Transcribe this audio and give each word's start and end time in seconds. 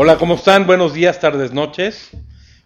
Hola, 0.00 0.16
¿cómo 0.16 0.36
están? 0.36 0.64
Buenos 0.64 0.94
días, 0.94 1.18
tardes, 1.18 1.52
noches. 1.52 2.10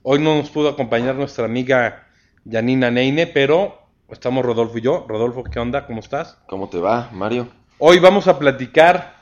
Hoy 0.02 0.18
no 0.18 0.36
nos 0.36 0.50
pudo 0.50 0.68
acompañar 0.68 1.14
nuestra 1.14 1.46
amiga 1.46 2.06
Janina 2.46 2.90
Neine, 2.90 3.26
pero 3.26 3.88
estamos 4.10 4.44
Rodolfo 4.44 4.76
y 4.76 4.82
yo. 4.82 5.06
Rodolfo, 5.08 5.42
¿qué 5.42 5.58
onda? 5.58 5.86
¿Cómo 5.86 6.00
estás? 6.00 6.36
¿Cómo 6.46 6.68
te 6.68 6.76
va, 6.76 7.08
Mario? 7.10 7.48
Hoy 7.78 8.00
vamos 8.00 8.28
a 8.28 8.38
platicar 8.38 9.14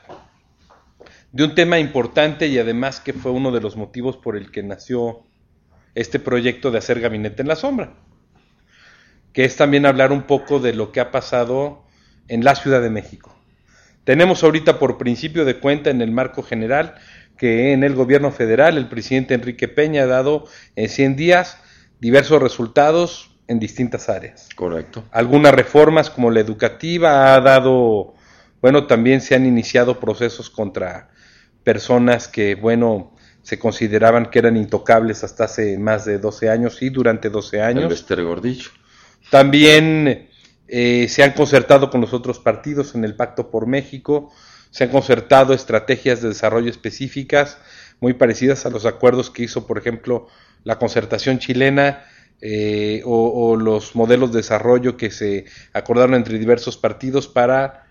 de 1.31 1.45
un 1.45 1.55
tema 1.55 1.79
importante 1.79 2.47
y 2.47 2.59
además 2.59 2.99
que 2.99 3.13
fue 3.13 3.31
uno 3.31 3.49
de 3.49 3.61
los 3.61 3.77
motivos 3.77 4.17
por 4.17 4.35
el 4.35 4.51
que 4.51 4.61
nació 4.61 5.21
este 5.95 6.19
proyecto 6.19 6.69
de 6.69 6.79
hacer 6.79 6.99
Gabinete 6.99 7.43
en 7.43 7.47
la 7.47 7.55
Sombra, 7.55 7.93
que 9.31 9.45
es 9.45 9.55
también 9.55 9.85
hablar 9.85 10.11
un 10.11 10.23
poco 10.23 10.59
de 10.59 10.73
lo 10.73 10.91
que 10.91 10.99
ha 10.99 11.11
pasado 11.11 11.85
en 12.27 12.43
la 12.43 12.55
Ciudad 12.55 12.81
de 12.81 12.89
México. 12.89 13.33
Tenemos 14.03 14.43
ahorita 14.43 14.79
por 14.79 14.97
principio 14.97 15.45
de 15.45 15.59
cuenta 15.59 15.91
en 15.91 16.01
el 16.01 16.11
marco 16.11 16.43
general 16.43 16.95
que 17.41 17.73
en 17.73 17.83
el 17.83 17.95
gobierno 17.95 18.31
federal 18.31 18.77
el 18.77 18.87
presidente 18.87 19.33
Enrique 19.33 19.67
Peña 19.67 20.03
ha 20.03 20.05
dado 20.05 20.45
en 20.75 20.87
100 20.87 21.15
días 21.15 21.57
diversos 21.99 22.39
resultados 22.39 23.35
en 23.47 23.57
distintas 23.57 24.09
áreas. 24.09 24.47
Correcto. 24.55 25.05
Algunas 25.09 25.51
reformas 25.51 26.11
como 26.11 26.29
la 26.29 26.39
educativa 26.39 27.33
ha 27.33 27.41
dado, 27.41 28.13
bueno, 28.61 28.85
también 28.85 29.21
se 29.21 29.33
han 29.33 29.47
iniciado 29.47 29.99
procesos 29.99 30.51
contra 30.51 31.09
personas 31.63 32.27
que, 32.27 32.53
bueno, 32.53 33.15
se 33.41 33.57
consideraban 33.57 34.27
que 34.27 34.37
eran 34.37 34.55
intocables 34.55 35.23
hasta 35.23 35.45
hace 35.45 35.79
más 35.79 36.05
de 36.05 36.19
12 36.19 36.47
años 36.47 36.79
y 36.83 36.91
durante 36.91 37.31
12 37.31 37.59
años. 37.59 38.05
El 38.07 38.23
Gordillo. 38.23 38.69
También 39.31 40.29
eh, 40.67 41.07
se 41.09 41.23
han 41.23 41.31
concertado 41.31 41.89
con 41.89 42.01
los 42.01 42.13
otros 42.13 42.37
partidos 42.37 42.93
en 42.93 43.03
el 43.03 43.15
Pacto 43.15 43.49
por 43.49 43.65
México 43.65 44.31
se 44.71 44.85
han 44.85 44.89
concertado 44.89 45.53
estrategias 45.53 46.21
de 46.21 46.29
desarrollo 46.29 46.69
específicas 46.69 47.57
muy 47.99 48.13
parecidas 48.13 48.65
a 48.65 48.69
los 48.69 48.85
acuerdos 48.85 49.29
que 49.29 49.43
hizo, 49.43 49.67
por 49.67 49.77
ejemplo, 49.77 50.27
la 50.63 50.79
concertación 50.79 51.39
chilena 51.39 52.03
eh, 52.41 53.03
o, 53.05 53.55
los 53.55 53.95
modelos 53.95 54.31
de 54.31 54.37
desarrollo 54.37 54.97
que 54.97 55.11
se 55.11 55.45
acordaron 55.73 56.15
entre 56.15 56.39
diversos 56.39 56.77
partidos 56.77 57.27
para, 57.27 57.85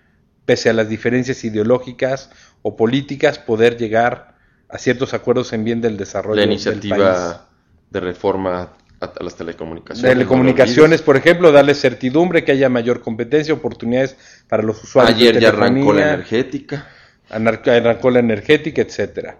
pese 0.45 0.69
a 0.69 0.73
las 0.73 0.89
diferencias 0.89 1.45
ideológicas 1.45 2.29
o 2.61 2.75
políticas, 2.75 3.39
poder 3.39 3.77
llegar 3.77 4.35
a 4.67 4.77
ciertos 4.77 5.13
acuerdos 5.13 5.53
en 5.53 5.63
bien 5.63 5.79
del 5.79 5.95
desarrollo. 5.95 6.35
La 6.35 6.45
iniciativa 6.45 7.47
de 7.89 7.99
reforma 7.99 8.73
a, 9.01 9.23
las 9.23 9.35
telecomunicaciones. 9.35 10.13
Telecomunicaciones, 10.13 11.01
por 11.01 11.17
ejemplo, 11.17 11.51
darle 11.51 11.73
certidumbre, 11.73 12.43
que 12.43 12.53
haya 12.53 12.69
mayor 12.69 13.01
competencia, 13.01 13.53
oportunidades 13.53 14.15
para 14.47 14.63
los 14.63 14.81
usuarios. 14.83 15.15
Ayer 15.15 15.39
ya 15.39 15.49
arrancó 15.49 15.91
la 15.91 16.13
energética. 16.13 16.87
Arrancó 17.29 18.09
la 18.09 18.19
energética, 18.19 18.81
etcétera. 18.81 19.37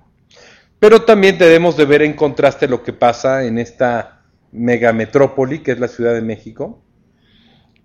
Pero 0.80 1.04
también 1.04 1.38
debemos 1.38 1.78
de 1.78 1.86
ver 1.86 2.02
en 2.02 2.14
contraste 2.14 2.68
lo 2.68 2.84
que 2.84 2.92
pasa 2.92 3.44
en 3.46 3.60
esta 3.60 4.24
megametrópoli 4.52 5.60
que 5.60 5.72
es 5.72 5.80
la 5.80 5.88
Ciudad 5.88 6.14
de 6.14 6.22
México, 6.22 6.84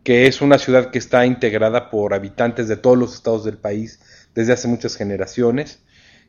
que 0.03 0.27
es 0.27 0.41
una 0.41 0.59
ciudad 0.59 0.91
que 0.91 0.99
está 0.99 1.27
integrada 1.27 1.91
por 1.91 2.15
habitantes 2.15 2.69
de 2.69 2.77
todos 2.77 2.97
los 2.97 3.15
estados 3.15 3.45
del 3.45 3.59
país 3.59 4.01
desde 4.35 4.53
hace 4.53 4.69
muchas 4.69 4.97
generaciones, 4.97 5.81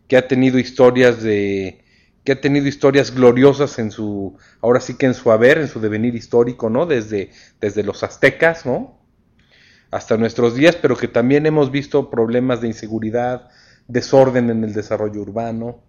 que 0.07 0.17
ha 0.17 0.27
tenido 0.27 0.59
historias 0.59 1.21
de 1.21 1.83
que 2.27 2.33
ha 2.33 2.41
tenido 2.41 2.67
historias 2.67 3.15
gloriosas 3.15 3.79
en 3.79 3.89
su, 3.89 4.35
ahora 4.59 4.81
sí 4.81 4.97
que 4.97 5.05
en 5.05 5.13
su 5.13 5.31
haber, 5.31 5.59
en 5.59 5.69
su 5.69 5.79
devenir 5.79 6.13
histórico, 6.13 6.69
¿no? 6.69 6.85
Desde, 6.85 7.31
desde 7.61 7.83
los 7.83 8.03
aztecas, 8.03 8.65
¿no? 8.65 8.99
Hasta 9.91 10.17
nuestros 10.17 10.53
días, 10.53 10.75
pero 10.75 10.97
que 10.97 11.07
también 11.07 11.45
hemos 11.45 11.71
visto 11.71 12.09
problemas 12.09 12.59
de 12.59 12.67
inseguridad, 12.67 13.47
desorden 13.87 14.49
en 14.49 14.65
el 14.65 14.73
desarrollo 14.73 15.21
urbano, 15.21 15.79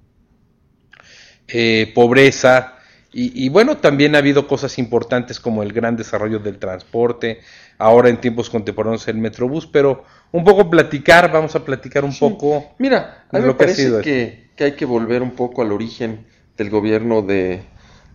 eh, 1.49 1.91
pobreza, 1.93 2.77
y, 3.11 3.49
bueno, 3.49 3.79
también 3.79 4.15
ha 4.15 4.19
habido 4.19 4.47
cosas 4.47 4.79
importantes 4.79 5.41
como 5.41 5.65
el 5.65 5.73
gran 5.73 5.97
desarrollo 5.97 6.39
del 6.39 6.59
transporte, 6.59 7.41
ahora 7.79 8.11
en 8.11 8.21
tiempos 8.21 8.49
contemporáneos 8.49 9.09
el 9.09 9.17
Metrobús, 9.19 9.67
pero 9.67 10.05
un 10.31 10.45
poco 10.45 10.71
platicar, 10.71 11.33
vamos 11.33 11.57
a 11.57 11.65
platicar 11.65 12.05
un 12.05 12.17
poco. 12.17 12.77
Mira, 12.79 13.25
a 13.33 13.39
mí 13.41 13.45
me 13.45 13.55
parece 13.55 13.91
que, 13.91 14.03
que, 14.03 14.48
hay 14.65 14.73
que 14.73 14.85
volver 14.85 15.23
un 15.23 15.33
poco 15.33 15.63
al 15.63 15.73
origen 15.73 16.27
del 16.57 16.71
gobierno 16.71 17.23
de, 17.23 17.63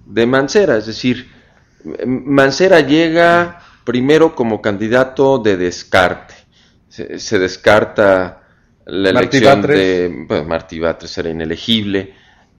de 0.05 0.25
Mancera, 0.25 0.77
es 0.77 0.85
decir, 0.85 1.29
Mancera 2.05 2.79
llega 2.81 3.59
primero 3.83 4.35
como 4.35 4.61
candidato 4.61 5.39
de 5.39 5.57
descarte, 5.57 6.35
se, 6.89 7.39
descarta 7.39 8.43
la 8.85 9.09
elección 9.09 9.61
de 9.61 10.25
bueno, 10.27 10.45
Martí 10.45 10.79
Batres 10.79 11.17
era 11.17 11.29
inelegible, 11.29 12.13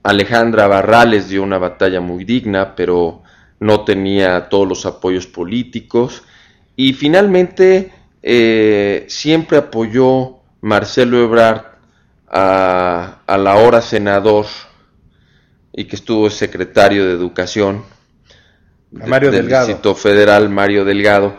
Alejandra 0.05 0.67
Barrales 0.67 1.29
dio 1.31 1.43
una 1.43 1.59
batalla 1.59 2.01
muy 2.01 2.25
digna, 2.25 2.75
pero 2.77 3.23
no 3.61 3.85
tenía 3.85 4.51
todos 4.51 4.69
los 4.69 4.85
apoyos 4.85 5.27
políticos. 5.27 6.23
Y 6.77 6.93
finalmente 6.93 7.91
eh, 8.23 9.07
siempre 9.09 9.57
apoyó 9.57 10.41
Marcelo 10.61 11.23
Ebrard 11.23 11.74
a, 12.37 13.37
la 13.39 13.57
hora 13.57 13.81
senador 13.81 14.47
y 15.73 15.85
que 15.85 15.97
estuvo 15.97 16.29
secretario 16.31 17.07
de 17.07 17.13
Educación 17.13 17.85
Mario 18.91 19.31
del 19.31 19.43
Delgado. 19.43 19.67
Distrito 19.69 19.95
Federal, 19.95 20.49
Mario 20.49 20.85
Delgado, 20.85 21.37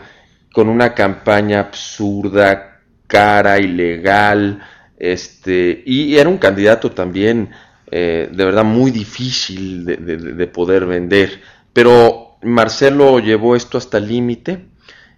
con 0.52 0.68
una 0.68 0.94
campaña 0.94 1.60
absurda, 1.60 2.80
cara, 3.06 3.58
ilegal, 3.58 4.62
este, 4.98 5.82
y 5.86 6.16
era 6.16 6.28
un 6.28 6.38
candidato 6.38 6.90
también 6.90 7.50
eh, 7.90 8.28
de 8.32 8.44
verdad 8.44 8.64
muy 8.64 8.90
difícil 8.90 9.84
de, 9.84 10.46
poder 10.48 10.86
vender. 10.86 11.40
Pero 11.72 12.38
Marcelo 12.42 13.20
llevó 13.20 13.54
esto 13.54 13.78
hasta 13.78 13.98
el 13.98 14.08
límite 14.08 14.66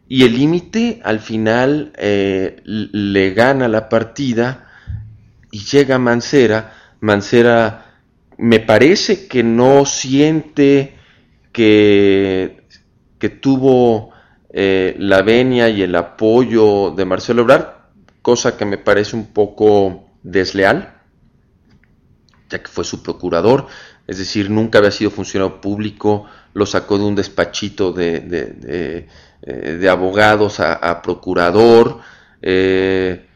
y 0.08 0.24
el 0.24 0.36
límite 0.36 1.00
al 1.04 1.20
final 1.20 1.92
eh, 1.96 2.62
le 2.64 3.30
gana 3.32 3.68
la 3.68 3.88
partida 3.88 4.67
y 5.50 5.64
llega 5.64 5.98
Mancera. 5.98 6.74
Mancera 7.00 8.00
me 8.36 8.60
parece 8.60 9.26
que 9.26 9.42
no 9.42 9.84
siente 9.84 10.96
que, 11.52 12.64
que 13.18 13.28
tuvo 13.28 14.10
eh, 14.50 14.94
la 14.98 15.22
venia 15.22 15.68
y 15.68 15.82
el 15.82 15.94
apoyo 15.94 16.90
de 16.90 17.04
Marcelo 17.04 17.42
Ebrard, 17.42 17.66
cosa 18.22 18.56
que 18.56 18.64
me 18.64 18.78
parece 18.78 19.16
un 19.16 19.26
poco 19.26 20.06
desleal 20.22 20.98
ya 22.48 22.62
que 22.62 22.68
fue 22.68 22.84
su 22.84 23.02
procurador, 23.02 23.66
es 24.06 24.18
decir, 24.18 24.50
nunca 24.50 24.78
había 24.78 24.90
sido 24.90 25.10
funcionario 25.10 25.60
público, 25.60 26.26
lo 26.54 26.66
sacó 26.66 26.98
de 26.98 27.04
un 27.04 27.14
despachito 27.14 27.92
de, 27.92 28.20
de, 28.20 29.08
eh, 29.42 29.88
abogados 29.88 30.60
a, 30.60 31.02
procurador. 31.02 32.00
Eh, 32.40 33.27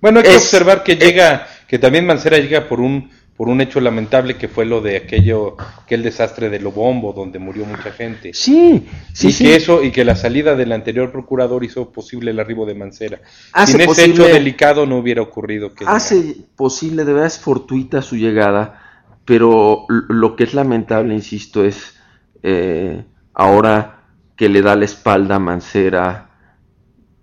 bueno, 0.00 0.20
hay 0.20 0.26
que 0.26 0.36
observar 0.36 0.82
que 0.82 0.96
llega, 0.96 1.46
que 1.66 1.78
también 1.78 2.06
Mancera 2.06 2.38
llega 2.38 2.68
por 2.68 2.80
un 2.80 3.10
por 3.36 3.48
un 3.50 3.60
hecho 3.60 3.80
lamentable 3.80 4.36
que 4.36 4.48
fue 4.48 4.64
lo 4.64 4.80
de 4.80 4.96
aquello, 4.96 5.56
aquel 5.82 6.02
desastre 6.02 6.48
de 6.48 6.58
Lobombo, 6.58 7.12
donde 7.12 7.38
murió 7.38 7.66
mucha 7.66 7.92
gente. 7.92 8.32
Sí, 8.32 8.86
sí, 9.12 9.28
y 9.28 9.34
que 9.34 9.56
eso 9.56 9.82
y 9.82 9.90
que 9.90 10.04
la 10.06 10.16
salida 10.16 10.56
del 10.56 10.72
anterior 10.72 11.12
procurador 11.12 11.62
hizo 11.62 11.92
posible 11.92 12.30
el 12.30 12.40
arribo 12.40 12.64
de 12.64 12.74
Mancera. 12.74 13.20
Sin 13.66 13.80
ese 13.82 14.06
hecho 14.06 14.24
delicado 14.24 14.86
no 14.86 14.96
hubiera 14.96 15.20
ocurrido 15.20 15.74
que 15.74 15.84
hace 15.86 16.36
posible, 16.56 17.04
de 17.04 17.12
verdad 17.12 17.26
es 17.26 17.38
fortuita 17.38 18.00
su 18.00 18.16
llegada, 18.16 18.80
pero 19.26 19.84
lo 19.88 20.34
que 20.34 20.44
es 20.44 20.54
lamentable, 20.54 21.12
insisto, 21.12 21.62
es 21.62 21.94
eh, 22.42 23.04
ahora 23.34 24.00
que 24.34 24.48
le 24.48 24.62
da 24.62 24.76
la 24.76 24.86
espalda 24.86 25.36
a 25.36 25.40
Mancera 25.40 26.30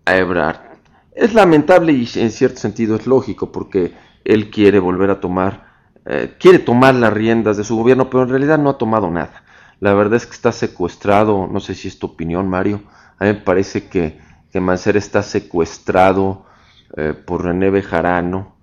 a 0.06 0.18
Ebrard. 0.18 0.63
Es 1.16 1.34
lamentable 1.34 1.94
y 1.94 2.10
en 2.16 2.32
cierto 2.32 2.60
sentido 2.60 2.96
es 2.96 3.08
lógico 3.08 3.52
porque 3.52 3.94
él 4.24 4.50
quiere 4.50 4.80
volver 4.80 5.10
a 5.10 5.20
tomar 5.20 5.74
eh, 6.06 6.34
quiere 6.38 6.60
tomar 6.60 6.96
las 6.96 7.14
riendas 7.14 7.56
de 7.56 7.64
su 7.64 7.78
gobierno, 7.78 8.10
pero 8.10 8.24
en 8.24 8.30
realidad 8.30 8.58
no 8.58 8.70
ha 8.70 8.78
tomado 8.78 9.10
nada. 9.10 9.44
La 9.80 9.94
verdad 9.94 10.16
es 10.16 10.26
que 10.26 10.34
está 10.34 10.52
secuestrado, 10.52 11.48
no 11.48 11.60
sé 11.60 11.76
si 11.76 11.88
es 11.88 11.98
tu 11.98 12.08
opinión, 12.08 12.50
Mario. 12.50 12.84
A 13.20 13.26
mí 13.26 13.34
me 13.34 13.40
parece 13.40 13.88
que, 13.88 14.18
que 14.52 14.60
Mancera 14.60 15.00
está 15.00 15.24
secuestrado 15.24 16.46
eh, 16.98 17.14
por 17.14 17.46
René 17.46 17.70
Bejarano, 17.70 18.58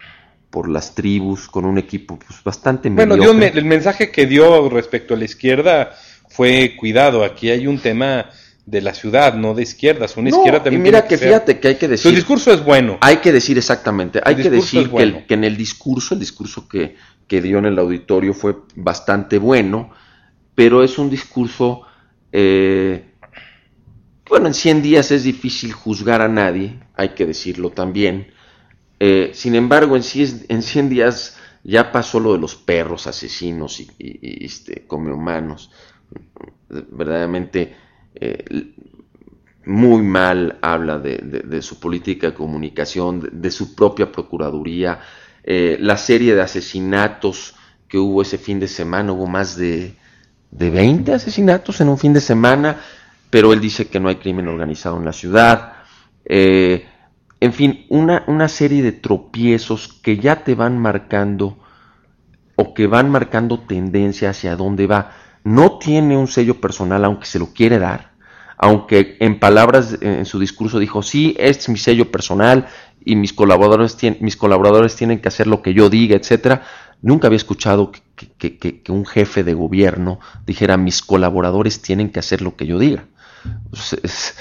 por 0.50 0.68
las 0.68 0.94
tribus, 0.94 1.48
con 1.48 1.64
un 1.64 1.78
equipo 1.78 2.18
pues, 2.18 2.42
bastante 2.44 2.90
Bueno, 2.90 3.14
el 3.14 3.64
mensaje 3.64 4.10
que 4.10 4.26
dio 4.26 4.68
respecto 4.68 5.14
a 5.14 5.16
la 5.16 5.24
izquierda 5.24 5.92
fue 6.28 6.76
cuidado, 6.78 7.24
aquí 7.24 7.50
hay 7.50 7.66
un 7.66 7.78
tema 7.78 8.26
de 8.70 8.80
la 8.80 8.94
ciudad, 8.94 9.34
no 9.34 9.54
de 9.54 9.62
izquierdas. 9.62 10.16
Una 10.16 10.28
izquierda 10.28 10.62
también. 10.62 10.82
Y 10.82 10.84
mira 10.84 11.06
que, 11.06 11.18
fíjate 11.18 11.58
que 11.58 11.68
hay 11.68 11.74
que 11.74 11.88
decir. 11.88 12.10
Su 12.10 12.14
discurso 12.14 12.52
es 12.52 12.64
bueno. 12.64 12.98
Hay 13.00 13.16
que 13.16 13.32
decir 13.32 13.58
exactamente. 13.58 14.20
Hay 14.24 14.36
que 14.36 14.50
decir 14.50 14.90
que, 14.90 15.24
que, 15.26 15.34
en 15.34 15.44
el 15.44 15.56
discurso, 15.56 16.14
el 16.14 16.20
discurso 16.20 16.68
que, 16.68 16.96
que 17.26 17.40
dio 17.40 17.58
en 17.58 17.66
el 17.66 17.78
auditorio 17.78 18.34
fue 18.34 18.56
bastante 18.74 19.38
bueno, 19.38 19.90
pero 20.54 20.82
es 20.82 20.98
un 20.98 21.10
discurso, 21.10 21.82
eh, 22.32 23.04
bueno, 24.28 24.48
en 24.48 24.54
100 24.54 24.82
días 24.82 25.10
es 25.10 25.24
difícil 25.24 25.72
juzgar 25.72 26.22
a 26.22 26.28
nadie, 26.28 26.80
hay 26.94 27.10
que 27.10 27.26
decirlo 27.26 27.70
también. 27.70 28.32
Eh, 28.98 29.30
sin 29.32 29.54
embargo, 29.54 29.96
en 29.96 30.02
100, 30.02 30.46
en 30.48 30.62
100 30.62 30.88
días 30.88 31.36
ya 31.62 31.92
pasó 31.92 32.20
lo 32.20 32.32
de 32.32 32.38
los 32.38 32.56
perros 32.56 33.06
asesinos 33.06 33.80
y, 33.80 33.88
este, 34.44 34.86
come 34.86 35.12
humanos. 35.12 35.70
Verdaderamente 36.68 37.76
eh, 38.14 38.44
muy 39.64 40.02
mal 40.02 40.58
habla 40.62 40.98
de, 40.98 41.62
su 41.62 41.78
política 41.78 42.28
de 42.28 42.34
comunicación, 42.34 43.28
de, 43.32 43.50
su 43.50 43.74
propia 43.74 44.10
Procuraduría, 44.10 45.00
eh, 45.44 45.76
la 45.80 45.96
serie 45.96 46.34
de 46.34 46.42
asesinatos 46.42 47.54
que 47.88 47.98
hubo 47.98 48.22
ese 48.22 48.38
fin 48.38 48.60
de 48.60 48.68
semana, 48.68 49.12
hubo 49.12 49.26
más 49.26 49.56
de, 49.56 49.94
de 50.50 50.70
20 50.70 51.12
asesinatos 51.12 51.80
en 51.80 51.88
un 51.88 51.98
fin 51.98 52.12
de 52.12 52.20
semana, 52.20 52.80
pero 53.30 53.52
él 53.52 53.60
dice 53.60 53.88
que 53.88 54.00
no 54.00 54.08
hay 54.08 54.16
crimen 54.16 54.48
organizado 54.48 54.96
en 54.96 55.04
la 55.04 55.12
ciudad. 55.12 55.74
Eh, 56.24 56.86
en 57.40 57.52
fin, 57.52 57.86
una, 57.88 58.24
una 58.26 58.48
serie 58.48 58.82
de 58.82 58.92
tropiezos 58.92 59.88
que 59.88 60.18
ya 60.18 60.44
te 60.44 60.54
van 60.54 60.78
marcando 60.78 61.58
o 62.56 62.74
que 62.74 62.86
van 62.86 63.10
marcando 63.10 63.60
tendencia 63.60 64.30
hacia 64.30 64.56
dónde 64.56 64.86
va. 64.86 65.12
No 65.44 65.78
tiene 65.78 66.16
un 66.16 66.28
sello 66.28 66.60
personal, 66.60 67.04
aunque 67.04 67.26
se 67.26 67.38
lo 67.38 67.52
quiere 67.52 67.78
dar, 67.78 68.10
aunque 68.58 69.16
en 69.20 69.38
palabras 69.38 69.96
en 70.02 70.26
su 70.26 70.38
discurso 70.38 70.78
dijo, 70.78 71.02
sí, 71.02 71.34
este 71.38 71.62
es 71.62 71.68
mi 71.70 71.78
sello 71.78 72.10
personal 72.10 72.68
y 73.04 73.16
mis 73.16 73.32
colaboradores, 73.32 73.96
tienen, 73.96 74.18
mis 74.22 74.36
colaboradores 74.36 74.96
tienen 74.96 75.20
que 75.20 75.28
hacer 75.28 75.46
lo 75.46 75.62
que 75.62 75.72
yo 75.72 75.88
diga, 75.88 76.16
etcétera. 76.16 76.62
Nunca 77.02 77.28
había 77.28 77.38
escuchado 77.38 77.90
que, 77.92 78.82
un 78.88 79.06
jefe 79.06 79.42
de 79.44 79.54
gobierno 79.54 80.20
dijera, 80.46 80.76
mis 80.76 81.00
colaboradores 81.00 81.80
tienen 81.80 82.10
que 82.10 82.18
hacer 82.18 82.42
lo 82.42 82.56
que 82.56 82.66
yo 82.66 82.78
diga. 82.78 83.04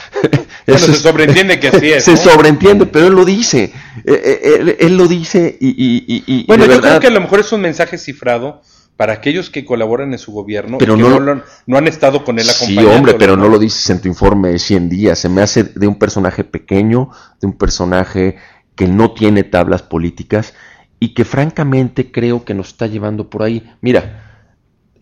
Bueno, 0.67 0.85
se 0.85 0.93
sobreentiende 0.93 1.59
que 1.59 1.69
así 1.69 1.91
es. 1.91 2.03
Se 2.03 2.15
sobreentiende, 2.15 2.85
pero 2.85 3.07
él 3.07 3.13
lo 3.13 3.25
dice. 3.25 3.73
Eh, 4.05 4.39
eh, 4.43 4.77
él, 4.81 4.97
lo 4.97 5.07
dice 5.07 5.57
y... 5.59 6.45
bueno, 6.45 6.67
yo 6.67 6.79
creo 6.79 6.99
que 6.99 7.07
a 7.07 7.09
lo 7.09 7.21
mejor 7.21 7.39
es 7.39 7.51
un 7.51 7.61
mensaje 7.61 7.97
cifrado 7.97 8.61
para 8.99 9.13
aquellos 9.13 9.49
que 9.49 9.63
colaboran 9.63 10.11
en 10.11 10.19
su 10.19 10.33
gobierno 10.33 10.77
pero 10.77 10.97
que 10.97 11.01
no, 11.01 11.41
no, 11.65 11.77
han 11.77 11.87
estado 11.87 12.25
con 12.25 12.37
él 12.37 12.49
acompañando. 12.49 12.91
Sí, 12.91 12.97
hombre, 12.97 13.13
pero 13.13 13.37
no 13.37 13.47
lo 13.47 13.57
dices 13.57 13.89
en 13.91 14.01
tu 14.01 14.09
informe 14.09 14.49
de 14.49 14.59
100 14.59 14.89
días. 14.89 15.17
Se 15.17 15.29
me 15.29 15.41
hace 15.41 15.63
de 15.63 15.87
un 15.87 15.95
personaje 15.95 16.43
pequeño, 16.43 17.09
de 17.39 17.47
un 17.47 17.57
personaje 17.57 18.35
que 18.75 18.89
no 18.89 19.11
tiene 19.11 19.45
tablas 19.45 19.83
políticas 19.83 20.53
y 20.99 21.13
que 21.13 21.23
francamente 21.23 22.11
creo 22.11 22.43
que 22.43 22.53
nos 22.53 22.67
está 22.67 22.87
llevando 22.87 23.29
por 23.29 23.43
ahí. 23.43 23.71
Mira, 23.79 24.49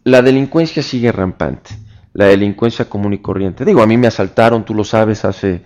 la 0.03 0.21
delincuencia 0.21 0.83
sigue 0.83 1.11
rampante 1.11 1.71
la 2.13 2.25
delincuencia 2.25 2.85
común 2.85 3.13
y 3.13 3.19
corriente. 3.19 3.65
Digo, 3.65 3.81
a 3.81 3.87
mí 3.87 3.97
me 3.97 4.05
asaltaron, 4.05 4.63
tú 4.63 4.75
lo 4.75 4.83
sabes, 4.83 5.25
hace 5.25 5.65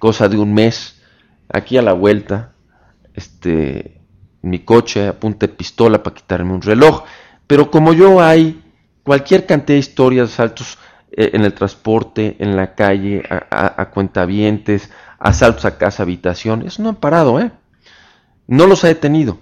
cosa 0.00 0.28
de 0.28 0.36
un 0.36 0.52
mes, 0.52 1.00
aquí 1.48 1.76
a 1.76 1.82
la 1.82 1.92
vuelta, 1.92 2.54
este, 3.14 4.00
mi 4.42 4.60
coche 4.60 5.06
apunte 5.08 5.46
pistola 5.48 6.02
para 6.02 6.14
quitarme 6.14 6.52
un 6.52 6.62
reloj, 6.62 7.02
pero 7.52 7.70
como 7.70 7.92
yo 7.92 8.22
hay 8.22 8.62
cualquier 9.02 9.44
cantidad 9.44 9.74
de 9.74 9.80
historias 9.80 10.28
de 10.28 10.32
asaltos 10.32 10.78
eh, 11.10 11.32
en 11.34 11.44
el 11.44 11.52
transporte, 11.52 12.34
en 12.38 12.56
la 12.56 12.74
calle, 12.74 13.24
a, 13.28 13.74
a, 13.82 13.90
cuentavientes, 13.90 14.88
asaltos 15.18 15.66
a 15.66 15.76
casa, 15.76 16.02
habitación, 16.02 16.62
eso 16.66 16.82
no 16.82 16.88
han 16.88 16.96
parado, 16.96 17.38
¿eh? 17.38 17.50
No 18.46 18.66
los 18.66 18.84
ha 18.84 18.88
detenido, 18.88 19.38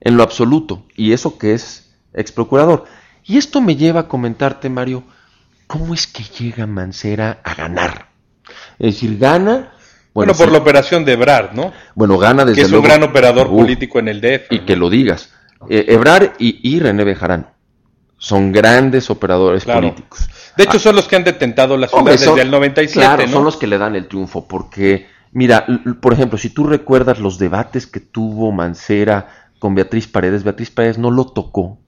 en 0.00 0.16
lo 0.16 0.22
absoluto, 0.22 0.86
y 0.96 1.12
eso 1.12 1.36
que 1.36 1.52
es 1.52 1.94
ex 2.14 2.32
procurador. 2.32 2.86
Y 3.26 3.36
esto 3.36 3.60
me 3.60 3.76
lleva 3.76 4.00
a 4.00 4.08
comentarte, 4.08 4.70
Mario, 4.70 5.04
¿cómo 5.66 5.92
es 5.92 6.06
que 6.06 6.22
llega 6.22 6.66
Mancera 6.66 7.42
a 7.44 7.52
ganar? 7.52 8.06
Es 8.78 8.94
decir, 8.94 9.18
gana... 9.18 9.74
Bueno, 10.14 10.32
por 10.32 10.50
la 10.50 10.56
operación 10.56 11.04
de 11.04 11.12
Ebrard, 11.12 11.52
¿no? 11.52 11.74
Bueno, 11.94 12.16
gana 12.16 12.46
desde 12.46 12.62
Que 12.62 12.66
es 12.68 12.72
un 12.72 12.82
gran 12.82 13.02
operador 13.02 13.48
político 13.50 13.98
en 13.98 14.08
el 14.08 14.22
DF. 14.22 14.50
Y 14.50 14.60
que 14.60 14.76
lo 14.76 14.88
digas. 14.88 15.34
Eh, 15.68 15.86
Ebrard 15.88 16.32
y, 16.38 16.78
René 16.80 17.04
Bejarán 17.04 17.48
son 18.16 18.52
grandes 18.52 19.10
operadores 19.10 19.64
políticos. 19.64 20.28
De 20.56 20.64
hecho, 20.64 20.76
ah. 20.76 20.80
son 20.80 20.96
los 20.96 21.08
que 21.08 21.16
han 21.16 21.24
detentado 21.24 21.76
la 21.76 21.88
ciudad 21.88 22.04
desde 22.04 22.42
el 22.42 22.50
97, 22.50 22.92
claro, 22.92 23.28
son 23.28 23.44
los 23.44 23.56
que 23.56 23.66
le 23.66 23.78
dan 23.78 23.96
el 23.96 24.08
triunfo, 24.08 24.46
porque, 24.46 25.06
mira, 25.32 25.66
por 26.00 26.12
ejemplo, 26.12 26.38
si 26.38 26.50
tú 26.50 26.64
recuerdas 26.64 27.18
los 27.18 27.38
debates 27.38 27.86
que 27.86 28.00
tuvo 28.00 28.52
Mancera 28.52 29.50
con 29.58 29.74
Beatriz 29.74 30.06
Paredes, 30.06 30.44
Beatriz 30.44 30.70
Paredes 30.70 30.98
no 30.98 31.10
lo 31.10 31.26
tocó 31.26 31.78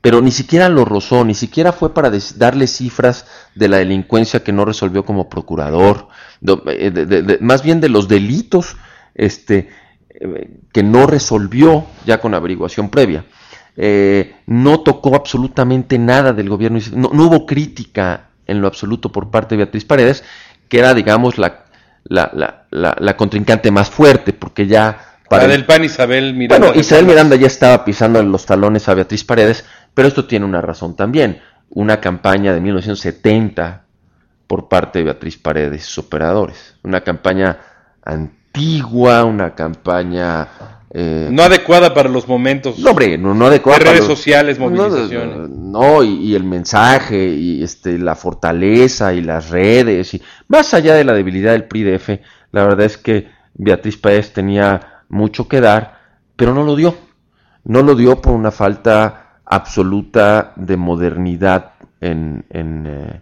pero 0.00 0.20
ni 0.20 0.30
siquiera 0.30 0.68
lo 0.68 0.84
rozó, 0.84 1.24
ni 1.24 1.34
siquiera 1.34 1.72
fue 1.72 1.92
para 1.92 2.10
darle 2.36 2.66
cifras 2.66 3.26
de 3.54 3.68
la 3.68 3.78
delincuencia 3.78 4.44
que 4.44 4.52
no 4.52 4.64
resolvió 4.64 5.04
como 5.04 5.28
procurador, 5.28 6.08
eh, 6.66 7.38
más 7.40 7.62
bien 7.62 7.80
de 7.80 7.88
los 7.88 8.06
delitos 8.06 8.76
este, 9.14 9.68
eh, 10.20 10.50
que 10.72 10.82
no 10.82 11.06
resolvió 11.06 11.86
ya 12.04 12.20
con 12.20 12.34
averiguación 12.34 12.90
previa. 12.90 13.24
Eh, 13.76 14.34
no 14.46 14.80
tocó 14.80 15.14
absolutamente 15.14 15.96
nada 15.96 16.32
del 16.32 16.48
gobierno, 16.48 16.80
no, 16.94 17.08
hubo 17.10 17.46
crítica 17.46 18.30
en 18.44 18.60
lo 18.60 18.66
absoluto 18.66 19.12
por 19.12 19.30
parte 19.30 19.54
de 19.54 19.64
Beatriz 19.64 19.84
Paredes, 19.84 20.24
que 20.68 20.80
era, 20.80 20.94
digamos, 20.94 21.38
la, 21.38 21.66
la, 22.02 22.66
la, 22.70 23.16
contrincante 23.16 23.70
más 23.70 23.90
fuerte, 23.90 24.32
porque 24.32 24.66
ya... 24.66 25.18
Para 25.28 25.44
la 25.44 25.52
del 25.52 25.64
PAN 25.64 25.84
Isabel 25.84 26.34
Miranda. 26.34 26.66
Bueno, 26.66 26.80
Isabel 26.80 27.06
Miranda 27.06 27.36
ya 27.36 27.46
estaba 27.46 27.84
pisando 27.84 28.20
los 28.20 28.44
talones 28.44 28.88
a 28.88 28.94
Beatriz 28.94 29.22
Paredes, 29.22 29.64
pero 29.94 30.08
esto 30.08 30.24
tiene 30.24 30.44
una 30.46 30.60
razón 30.60 30.96
también. 30.96 31.40
Una 31.70 32.00
campaña 32.00 32.52
de 32.52 32.60
1970 32.60 33.84
por 34.48 34.68
parte 34.68 34.98
de 34.98 35.04
Beatriz 35.04 35.36
Paredes 35.36 35.82
y 35.82 35.84
sus 35.84 35.98
operadores. 35.98 36.74
Una 36.82 37.02
campaña 37.02 37.58
antigua, 38.52 39.24
una 39.24 39.54
campaña... 39.54 40.48
Eh, 40.90 41.28
no 41.30 41.42
adecuada 41.42 41.92
para 41.92 42.08
los 42.08 42.26
momentos. 42.26 42.78
No, 42.78 42.90
hombre, 42.90 43.18
no, 43.18 43.46
adecuada. 43.46 43.78
De 43.78 43.84
redes 43.84 44.06
sociales, 44.06 44.58
movilizaciones. 44.58 45.50
No, 45.50 46.02
y, 46.02 46.34
el 46.34 46.44
mensaje, 46.44 47.28
y 47.28 47.62
este, 47.62 47.98
la 47.98 48.14
fortaleza, 48.14 49.12
y 49.12 49.20
las 49.20 49.50
redes, 49.50 50.14
y 50.14 50.22
más 50.48 50.72
allá 50.72 50.94
de 50.94 51.04
la 51.04 51.12
debilidad 51.12 51.52
del 51.52 51.64
PRI-DF, 51.64 52.20
la 52.52 52.64
verdad 52.64 52.86
es 52.86 52.96
que 52.96 53.28
Beatriz 53.54 53.98
Paredes 53.98 54.32
tenía 54.32 55.02
mucho 55.10 55.46
que 55.46 55.60
dar, 55.60 55.98
pero 56.36 56.54
no 56.54 56.64
lo 56.64 56.74
dio. 56.74 56.96
No 57.64 57.82
lo 57.82 57.94
dio 57.94 58.22
por 58.22 58.32
una 58.32 58.50
falta 58.50 59.40
absoluta 59.44 60.54
de 60.56 60.78
modernidad 60.78 61.72
en, 62.00 62.46
en, 62.48 62.86
eh, 62.86 63.20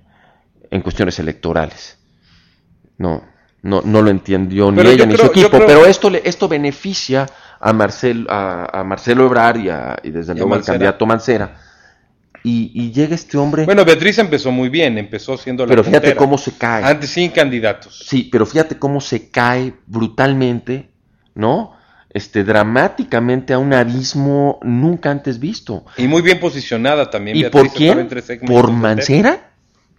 en 0.70 0.82
cuestiones 0.82 1.18
electorales. 1.18 1.98
No, 2.96 3.22
no, 3.66 3.82
no 3.84 4.02
lo 4.02 4.10
entendió 4.10 4.70
ni 4.70 4.80
ella 4.80 5.06
ni 5.06 5.16
su 5.16 5.26
equipo, 5.26 5.50
pero 5.50 5.84
esto, 5.86 6.10
le, 6.10 6.22
esto 6.24 6.48
beneficia 6.48 7.26
a, 7.60 7.72
Marcel, 7.72 8.26
a, 8.28 8.82
Marcelo 8.84 9.26
Ebrard 9.26 9.58
y, 9.58 9.68
a, 9.68 9.96
y 10.02 10.10
desde 10.10 10.34
luego 10.34 10.54
al 10.54 10.64
candidato 10.64 11.06
Mancera. 11.06 11.56
Y, 12.42 12.70
y, 12.74 12.92
llega 12.92 13.16
este 13.16 13.36
hombre. 13.36 13.64
Bueno, 13.64 13.84
Beatriz 13.84 14.18
empezó 14.18 14.52
muy 14.52 14.68
bien, 14.68 14.98
empezó 14.98 15.36
siendo 15.36 15.64
la 15.64 15.70
Pero 15.70 15.82
fíjate 15.82 16.14
cómo 16.14 16.38
se 16.38 16.52
cae. 16.52 16.84
Antes 16.84 17.10
sin 17.10 17.32
candidatos. 17.32 18.04
Sí, 18.06 18.28
pero 18.30 18.46
fíjate 18.46 18.78
cómo 18.78 19.00
se 19.00 19.30
cae 19.30 19.74
brutalmente, 19.86 20.90
¿no? 21.34 21.76
este, 22.16 22.44
dramáticamente 22.44 23.52
a 23.52 23.58
un 23.58 23.74
abismo 23.74 24.58
nunca 24.62 25.10
antes 25.10 25.38
visto. 25.38 25.84
Y 25.98 26.08
muy 26.08 26.22
bien 26.22 26.40
posicionada 26.40 27.10
también. 27.10 27.36
¿Y 27.36 27.44
por 27.44 27.70
quién? 27.70 28.08
¿Por 28.46 28.70
Mancera? 28.70 29.50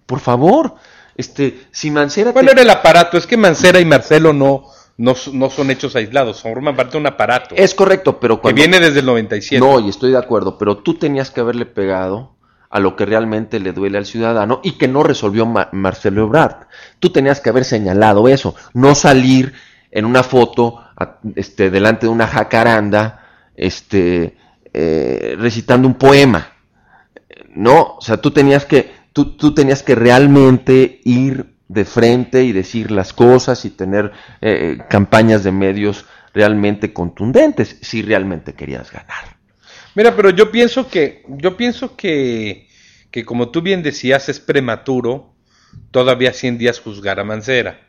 Por 0.07 0.19
favor. 0.19 0.75
Este, 1.17 1.67
si 1.71 1.91
Mancera... 1.91 2.31
Bueno, 2.31 2.51
era 2.51 2.61
el 2.61 2.69
aparato. 2.69 3.17
Es 3.17 3.25
que 3.25 3.35
Mancera 3.35 3.79
y 3.79 3.85
Marcelo 3.85 4.31
no, 4.33 4.65
no, 4.97 5.15
son 5.15 5.71
hechos 5.71 5.95
aislados, 5.95 6.41
forman 6.41 6.75
parte 6.75 6.93
de 6.93 6.97
un 6.99 7.07
aparato. 7.07 7.55
Es 7.55 7.75
correcto, 7.75 8.19
pero 8.19 8.39
cuando... 8.39 8.55
Que 8.55 8.67
viene 8.67 8.83
desde 8.83 9.01
el 9.01 9.05
97. 9.05 9.63
No, 9.63 9.79
y 9.79 9.89
estoy 9.89 10.11
de 10.11 10.17
acuerdo, 10.17 10.57
pero 10.57 10.77
tú 10.77 10.95
tenías 10.95 11.31
que 11.31 11.41
haberle 11.41 11.65
pegado 11.65 12.35
a 12.69 12.79
lo 12.79 12.95
que 12.95 13.05
realmente 13.05 13.59
le 13.59 13.73
duele 13.73 13.97
al 13.97 14.05
ciudadano 14.05 14.59
y 14.63 14.73
que 14.73 14.87
no 14.87 15.03
resolvió 15.03 15.45
Marcelo 15.45 16.23
Ebrard. 16.23 16.67
Tú 16.99 17.11
tenías 17.11 17.39
que 17.39 17.49
haber 17.49 17.63
señalado 17.63 18.27
eso, 18.27 18.55
no 18.73 18.95
salir 18.95 19.53
en 19.91 20.05
una 20.05 20.23
foto 20.23 20.83
este, 21.35 21.69
delante 21.69 22.07
de 22.07 22.11
una 22.11 22.27
jacaranda 22.27 23.25
este, 23.55 24.35
eh, 24.73 25.35
recitando 25.39 25.87
un 25.87 25.95
poema. 25.95 26.53
No, 27.55 27.95
o 27.97 28.01
sea, 28.01 28.17
tú 28.17 28.31
tenías 28.31 28.65
que, 28.65 28.91
tú, 29.25 29.53
tenías 29.53 29.83
que 29.83 29.95
realmente 29.95 31.01
ir 31.03 31.55
de 31.67 31.85
frente 31.85 32.43
y 32.43 32.51
decir 32.51 32.91
las 32.91 33.13
cosas 33.13 33.65
y 33.65 33.69
tener 33.69 34.11
eh, 34.41 34.77
campañas 34.89 35.43
de 35.43 35.51
medios 35.51 36.05
realmente 36.33 36.93
contundentes 36.93 37.77
si 37.81 38.01
realmente 38.01 38.53
querías 38.53 38.91
ganar. 38.91 39.37
Mira, 39.95 40.15
pero 40.15 40.29
yo 40.29 40.51
pienso 40.51 40.87
que, 40.87 41.23
yo 41.27 41.57
pienso 41.57 41.95
que, 41.95 42.67
que 43.09 43.25
como 43.25 43.49
tú 43.49 43.61
bien 43.61 43.81
decías, 43.81 44.29
es 44.29 44.39
prematuro 44.39 45.33
todavía 45.91 46.33
100 46.33 46.57
días 46.59 46.79
juzgar 46.79 47.19
a 47.19 47.23
Mancera. 47.23 47.81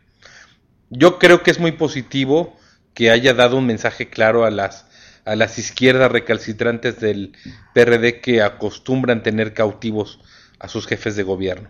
Yo 0.90 1.18
creo 1.18 1.42
que 1.42 1.50
es 1.50 1.60
muy 1.60 1.72
positivo 1.72 2.56
que 2.94 3.10
haya 3.10 3.34
dado 3.34 3.58
un 3.58 3.66
mensaje 3.66 4.08
claro 4.08 4.44
a 4.44 4.50
las, 4.50 4.86
a 5.24 5.36
las 5.36 5.58
izquierdas 5.58 6.10
recalcitrantes 6.10 6.98
del 6.98 7.36
PRD 7.74 8.20
que 8.20 8.42
acostumbran 8.42 9.22
tener 9.22 9.52
cautivos 9.52 10.20
a 10.58 10.68
sus 10.68 10.86
jefes 10.86 11.16
de 11.16 11.22
gobierno. 11.22 11.68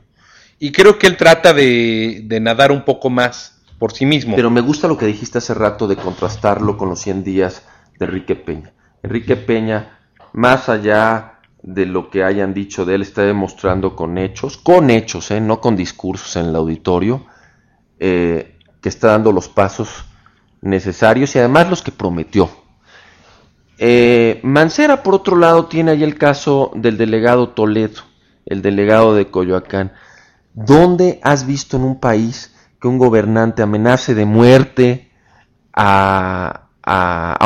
Y 0.58 0.72
creo 0.72 0.98
que 0.98 1.06
él 1.06 1.16
trata 1.16 1.52
de, 1.52 2.22
de 2.24 2.40
nadar 2.40 2.72
un 2.72 2.84
poco 2.84 3.10
más 3.10 3.62
por 3.78 3.92
sí 3.92 4.06
mismo. 4.06 4.34
Pero 4.34 4.50
me 4.50 4.60
gusta 4.60 4.88
lo 4.88 4.98
que 4.98 5.06
dijiste 5.06 5.38
hace 5.38 5.54
rato 5.54 5.86
de 5.86 5.96
contrastarlo 5.96 6.76
con 6.76 6.88
los 6.88 7.00
100 7.00 7.24
días 7.24 7.62
de 7.98 8.06
Enrique 8.06 8.34
Peña. 8.34 8.72
Enrique 9.02 9.36
Peña 9.36 9.98
más 10.32 10.68
allá 10.68 11.40
de 11.62 11.86
lo 11.86 12.10
que 12.10 12.22
hayan 12.22 12.54
dicho 12.54 12.84
de 12.84 12.94
él, 12.94 13.02
está 13.02 13.22
demostrando 13.22 13.96
con 13.96 14.18
hechos, 14.18 14.56
con 14.56 14.90
hechos, 14.90 15.30
¿eh? 15.30 15.40
no 15.40 15.60
con 15.60 15.76
discursos 15.76 16.36
en 16.36 16.46
el 16.46 16.56
auditorio, 16.56 17.26
eh, 17.98 18.58
que 18.80 18.88
está 18.88 19.08
dando 19.08 19.32
los 19.32 19.48
pasos 19.48 20.04
necesarios 20.60 21.34
y 21.34 21.38
además 21.38 21.68
los 21.68 21.82
que 21.82 21.92
prometió. 21.92 22.50
Eh, 23.78 24.40
Mancera, 24.42 25.02
por 25.02 25.14
otro 25.14 25.36
lado, 25.36 25.66
tiene 25.66 25.92
ahí 25.92 26.02
el 26.02 26.16
caso 26.16 26.72
del 26.74 26.96
delegado 26.96 27.50
Toledo, 27.50 28.02
el 28.48 28.62
delegado 28.62 29.14
de 29.14 29.30
Coyoacán. 29.30 29.92
¿Dónde 30.54 31.20
has 31.22 31.46
visto 31.46 31.76
en 31.76 31.84
un 31.84 32.00
país 32.00 32.54
que 32.80 32.88
un 32.88 32.98
gobernante 32.98 33.62
amenace 33.62 34.14
de 34.14 34.24
muerte 34.24 35.10
a, 35.72 36.68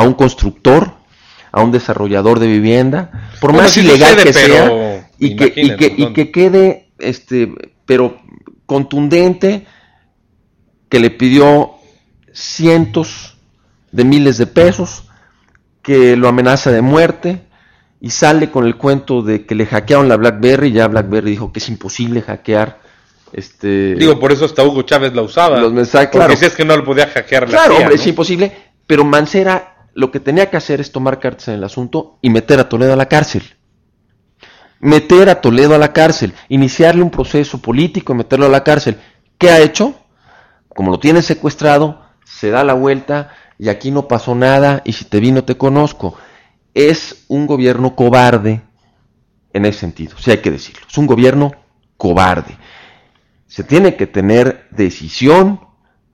un 0.05 0.13
constructor, 0.13 0.93
a 1.51 1.61
un 1.61 1.71
desarrollador 1.71 2.39
de 2.39 2.47
vivienda, 2.47 3.29
por 3.39 3.53
más 3.53 3.75
ilegal 3.77 4.15
que 4.23 4.33
sea, 4.33 5.09
y 5.19 5.35
que, 5.35 5.53
y 5.55 6.13
que, 6.13 6.31
quede, 6.31 6.89
este, 6.97 7.53
pero 7.85 8.17
contundente, 8.65 9.67
que 10.89 10.99
le 10.99 11.11
pidió 11.11 11.73
cientos 12.31 13.37
de 13.91 14.03
miles 14.03 14.37
de 14.37 14.47
pesos, 14.47 15.09
que 15.81 16.15
lo 16.15 16.27
amenaza 16.27 16.71
de 16.71 16.81
muerte 16.81 17.41
y 18.03 18.09
sale 18.09 18.51
con 18.51 18.65
el 18.65 18.75
cuento 18.75 19.21
de 19.21 19.45
que 19.45 19.55
le 19.55 19.65
hackearon 19.65 20.09
la 20.09 20.17
BlackBerry, 20.17 20.73
ya 20.73 20.89
BlackBerry 20.89 21.31
dijo 21.31 21.53
que 21.53 21.59
es 21.59 21.69
imposible 21.69 22.21
hackear. 22.21 22.81
Este, 23.31 23.95
Digo, 23.95 24.19
por 24.19 24.33
eso 24.33 24.43
hasta 24.43 24.61
Hugo 24.61 24.81
Chávez 24.81 25.13
la 25.13 25.21
usaba. 25.21 25.57
Los 25.57 25.71
mensajes, 25.71 26.09
porque 26.11 26.35
si 26.35 26.43
es 26.43 26.53
que 26.53 26.65
no 26.65 26.75
lo 26.75 26.83
podía 26.83 27.07
hackear. 27.07 27.47
claro, 27.47 27.77
hombre, 27.77 27.95
es 27.95 28.05
imposible. 28.05 28.73
Pero 28.85 29.05
Mancera 29.05 29.87
lo 29.93 30.11
que 30.11 30.19
tenía 30.19 30.49
que 30.49 30.57
hacer 30.57 30.81
es 30.81 30.91
tomar 30.91 31.17
cartas 31.21 31.47
en 31.47 31.53
el 31.53 31.63
asunto 31.63 32.17
y 32.21 32.29
meter 32.29 32.59
a 32.59 32.67
Toledo 32.67 32.91
a 32.91 32.97
la 32.97 33.07
cárcel. 33.07 33.41
Meter 34.81 35.29
a 35.29 35.39
Toledo 35.39 35.73
a 35.73 35.77
la 35.77 35.93
cárcel, 35.93 36.33
iniciarle 36.49 37.03
un 37.03 37.09
proceso 37.09 37.59
político 37.59 38.11
y 38.11 38.17
meterlo 38.17 38.47
a 38.47 38.49
la 38.49 38.65
cárcel. 38.65 38.97
¿Qué 39.37 39.49
ha 39.49 39.61
hecho? 39.61 39.95
Como 40.67 40.91
lo 40.91 40.99
tiene 40.99 41.21
secuestrado, 41.21 42.01
se 42.25 42.49
da 42.49 42.65
la 42.65 42.73
vuelta, 42.73 43.33
y 43.57 43.69
aquí 43.69 43.91
no 43.91 44.09
pasó 44.09 44.35
nada 44.35 44.81
y 44.83 44.91
si 44.91 45.05
te 45.05 45.21
vi 45.21 45.31
no 45.31 45.45
te 45.45 45.55
conozco. 45.55 46.17
Es 46.73 47.25
un 47.27 47.47
gobierno 47.47 47.95
cobarde 47.95 48.61
en 49.53 49.65
ese 49.65 49.79
sentido, 49.79 50.17
si 50.17 50.31
hay 50.31 50.37
que 50.37 50.51
decirlo. 50.51 50.81
Es 50.89 50.97
un 50.97 51.07
gobierno 51.07 51.51
cobarde. 51.97 52.57
Se 53.47 53.63
tiene 53.63 53.95
que 53.95 54.07
tener 54.07 54.67
decisión 54.71 55.59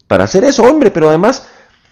para 0.08 0.26
hacer 0.26 0.44
eso, 0.44 0.64
hombre, 0.64 0.92
pero 0.92 1.10
además 1.10 1.48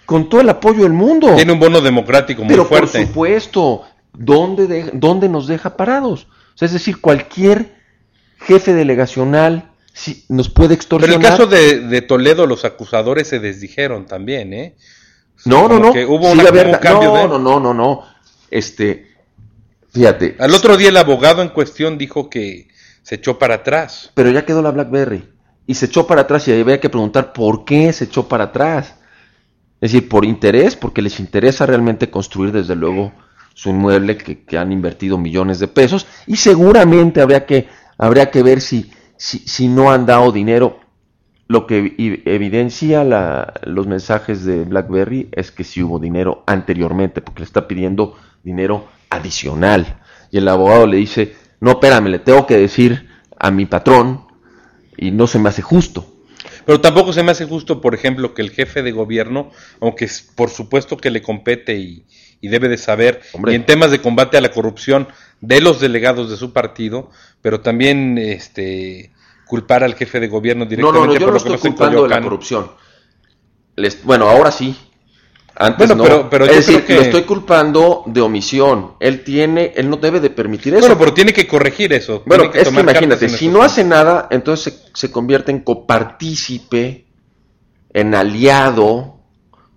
con 0.06 0.30
todo 0.30 0.42
el 0.42 0.50
apoyo 0.50 0.84
del 0.84 0.94
mundo. 0.94 1.36
Tiene 1.36 1.54
un 1.54 1.60
bono 1.60 1.82
democrático 1.82 2.44
muy 2.44 2.56
fuerte. 2.56 3.00
Por 3.00 3.08
supuesto, 3.08 3.84
¿dónde, 4.14 4.92
¿dónde 4.94 5.30
nos 5.30 5.48
deja 5.48 5.78
parados? 5.78 6.28
es 6.60 6.74
decir, 6.74 7.00
cualquier 7.00 7.76
jefe 8.40 8.74
delegacional 8.74 9.70
si, 9.94 10.26
nos 10.30 10.50
puede 10.50 10.74
extorsionar. 10.74 11.20
Pero 11.20 11.28
en 11.28 11.34
el 11.34 11.38
caso 11.38 11.50
de, 11.50 11.88
de 11.88 12.02
Toledo, 12.02 12.48
los 12.48 12.66
acusadores 12.66 13.28
se 13.28 13.40
desdijeron 13.40 14.06
también, 14.06 14.54
¿eh? 14.54 14.76
No, 15.46 15.68
no, 15.68 15.80
no. 15.80 15.90
hubo 15.90 16.32
un 16.32 16.40
cambio 16.80 17.14
no, 17.14 17.28
no, 17.28 17.40
no, 17.40 17.60
no, 17.60 17.74
no. 17.74 18.04
Este, 18.50 19.08
fíjate. 19.92 20.36
Al 20.40 20.54
otro 20.54 20.78
día 20.78 20.90
el 20.90 20.98
abogado 20.98 21.42
en 21.42 21.50
cuestión 21.50 21.98
dijo 21.98 22.30
que 22.30 22.68
se 23.04 23.16
echó 23.16 23.40
para 23.40 23.56
atrás. 23.56 24.12
Pero 24.14 24.30
ya 24.32 24.46
quedó 24.46 24.62
la 24.62 24.72
BlackBerry. 24.72 25.30
Y 25.66 25.74
se 25.74 25.88
echó 25.88 26.08
para 26.08 26.22
atrás 26.22 26.48
y 26.48 26.52
ahí 26.52 26.62
había 26.62 26.80
que 26.80 26.90
preguntar 26.90 27.34
por 27.34 27.66
qué 27.66 27.92
se 27.92 28.06
echó 28.06 28.28
para 28.28 28.46
atrás. 28.46 28.96
Es 29.82 29.92
decir, 29.92 30.10
por 30.10 30.26
interés, 30.26 30.76
porque 30.76 31.02
les 31.02 31.20
interesa 31.20 31.66
realmente 31.66 32.10
construir 32.10 32.52
desde 32.52 32.76
luego 32.76 33.14
su 33.54 33.70
inmueble 33.70 34.18
que, 34.18 34.44
que 34.44 34.58
han 34.58 34.72
invertido 34.72 35.18
millones 35.18 35.60
de 35.60 35.68
pesos. 35.68 36.08
Y 36.26 36.38
seguramente 36.38 37.22
habría 37.22 37.46
que, 37.46 37.68
habría 37.98 38.32
que 38.32 38.44
ver 38.44 38.62
si, 38.62 38.92
si, 39.18 39.40
si 39.40 39.68
no 39.68 39.92
han 39.92 40.06
dado 40.06 40.32
dinero 40.32 40.80
lo 41.48 41.66
que 41.66 41.96
evidencia 42.26 43.04
los 43.64 43.88
mensajes 43.88 44.44
de 44.44 44.66
BlackBerry 44.66 45.30
es 45.32 45.52
que 45.52 45.64
sí 45.64 45.82
hubo 45.82 46.00
dinero 46.00 46.44
anteriormente, 46.46 47.22
porque 47.22 47.40
le 47.40 47.46
está 47.46 47.68
pidiendo 47.68 48.16
dinero 48.44 48.88
adicional. 49.10 50.02
Y 50.32 50.38
el 50.38 50.48
abogado 50.48 50.88
le 50.88 50.98
dice, 50.98 51.36
no, 51.60 51.72
espérame, 51.72 52.08
le 52.08 52.20
tengo 52.20 52.46
que 52.46 52.58
decir 52.58 53.10
a 53.38 53.52
mi 53.52 53.66
patrón 53.66 54.26
y 54.98 55.12
no 55.12 55.28
se 55.28 55.40
me 55.40 55.50
hace 55.50 55.62
justo. 55.62 56.14
Pero 56.66 56.82
tampoco 56.82 57.14
se 57.14 57.24
me 57.24 57.32
hace 57.32 57.46
justo, 57.46 57.80
por 57.80 57.96
ejemplo, 57.96 58.34
que 58.34 58.42
el 58.42 58.52
jefe 58.52 58.84
de 58.84 58.92
gobierno, 58.92 59.52
aunque 59.80 60.10
por 60.36 60.50
supuesto 60.50 60.98
que 60.98 61.12
le 61.12 61.22
compete 61.22 61.78
y, 61.78 62.06
debe 62.42 62.68
de 62.68 62.78
saber, 62.78 63.22
y 63.48 63.56
en 63.56 63.66
temas 63.66 63.92
de 63.92 64.02
combate 64.02 64.38
a 64.38 64.42
la 64.42 64.52
corrupción 64.52 65.08
de 65.42 65.62
los 65.62 65.80
delegados 65.80 66.30
de 66.30 66.38
su 66.38 66.54
partido, 66.54 67.10
pero 67.42 67.62
también 67.62 68.18
este 68.18 69.12
culpar 69.46 69.84
al 69.84 69.96
jefe 69.96 70.20
de 70.20 70.28
gobierno 70.28 70.66
directamente. 70.66 71.08
No, 71.08 71.14
no, 71.14 71.20
yo 71.20 71.32
no 71.32 71.38
estoy 71.38 71.58
culpando 71.58 72.04
de 72.04 72.10
la 72.10 72.22
corrupción. 72.22 72.72
bueno, 74.04 74.30
ahora 74.30 74.52
sí. 74.52 74.76
Antes 75.60 75.96
no. 75.96 76.04
Pero, 76.04 76.30
pero 76.30 76.46
es 76.46 76.68
decir, 76.68 76.86
lo 76.88 77.02
estoy 77.02 77.24
culpando 77.24 78.04
de 78.06 78.22
omisión. 78.22 78.94
Él 79.00 79.24
tiene, 79.24 79.74
él 79.76 79.90
no 79.90 79.98
debe 79.98 80.20
de 80.20 80.30
permitir 80.30 80.74
eso. 80.74 80.82
Bueno, 80.82 81.00
pero 81.00 81.14
tiene 81.14 81.34
que 81.34 81.48
corregir 81.48 81.94
eso. 81.94 82.22
Bueno, 82.28 82.52
es 82.54 82.70
que 82.70 82.80
imagínate, 82.80 83.28
si 83.28 83.48
no 83.48 83.64
hace 83.64 83.84
nada, 83.84 84.28
entonces 84.30 84.84
se, 84.94 85.12
convierte 85.12 85.52
en 85.52 85.62
copartícipe, 85.62 87.06
en 87.92 88.14
aliado, 88.14 89.18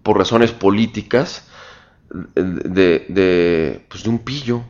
por 0.02 0.18
razones 0.18 0.52
políticas, 0.52 1.44
de, 2.10 3.06
de, 3.08 3.86
pues 3.88 4.02
de 4.02 4.10
un 4.10 4.18
pillo 4.18 4.64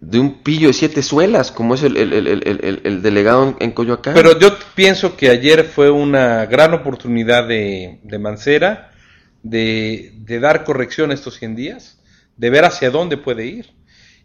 de 0.00 0.18
un 0.18 0.42
pillo 0.42 0.68
de 0.68 0.74
siete 0.74 1.02
suelas, 1.02 1.50
como 1.50 1.74
es 1.74 1.82
el, 1.82 1.96
el, 1.96 3.02
delegado 3.02 3.56
en, 3.58 3.70
Coyoacán. 3.72 4.12
Pero 4.12 4.38
yo 4.38 4.54
pienso 4.74 5.16
que 5.16 5.30
ayer 5.30 5.64
fue 5.64 5.90
una 5.90 6.44
gran 6.44 6.74
oportunidad 6.74 7.48
de, 7.48 8.00
de 8.02 8.18
Mancera 8.18 8.90
de, 9.44 10.12
de, 10.16 10.40
dar 10.40 10.64
corrección 10.64 11.12
a 11.12 11.14
estos 11.14 11.34
100 11.38 11.54
días, 11.54 11.98
de 12.36 12.50
ver 12.50 12.64
hacia 12.64 12.90
dónde 12.90 13.16
puede 13.16 13.46
ir. 13.46 13.66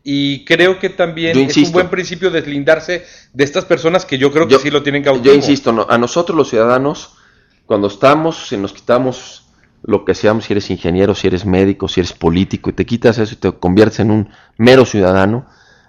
Y 0.04 0.46
creo 0.46 0.80
que 0.80 0.90
también 0.90 1.38
es 1.38 1.56
un 1.58 1.72
buen 1.72 1.90
principio 1.90 2.32
deslindarse 2.32 3.06
de 3.34 3.44
estas 3.44 3.66
personas 3.66 4.06
que 4.06 4.18
yo 4.18 4.32
creo 4.32 4.48
que 4.48 4.58
sí 4.58 4.72
lo 4.72 4.82
tienen 4.82 5.04
cautivo. 5.04 5.26
Yo 5.26 5.34
insisto, 5.34 5.86
a 5.88 5.98
nosotros 5.98 6.36
los 6.36 6.50
ciudadanos, 6.50 7.18
cuando 7.66 7.88
estamos, 7.88 8.48
si 8.48 8.58
nos 8.58 8.74
quitamos 8.74 9.46
lo 9.84 10.06
que 10.06 10.16
seamos, 10.16 10.46
si 10.46 10.54
eres 10.54 10.70
ingeniero, 10.72 11.14
si 11.14 11.28
eres 11.28 11.46
médico, 11.46 11.88
si 11.88 12.00
eres 12.00 12.14
político, 12.14 12.70
y 12.70 12.74
te 12.74 12.86
quitas 12.86 13.18
eso 13.18 13.34
y 13.34 13.38
te 13.38 13.52
conviertes 13.52 14.00
en 14.00 14.12
un 14.12 14.30
mero 14.58 14.86
ciudadano, 14.86 15.48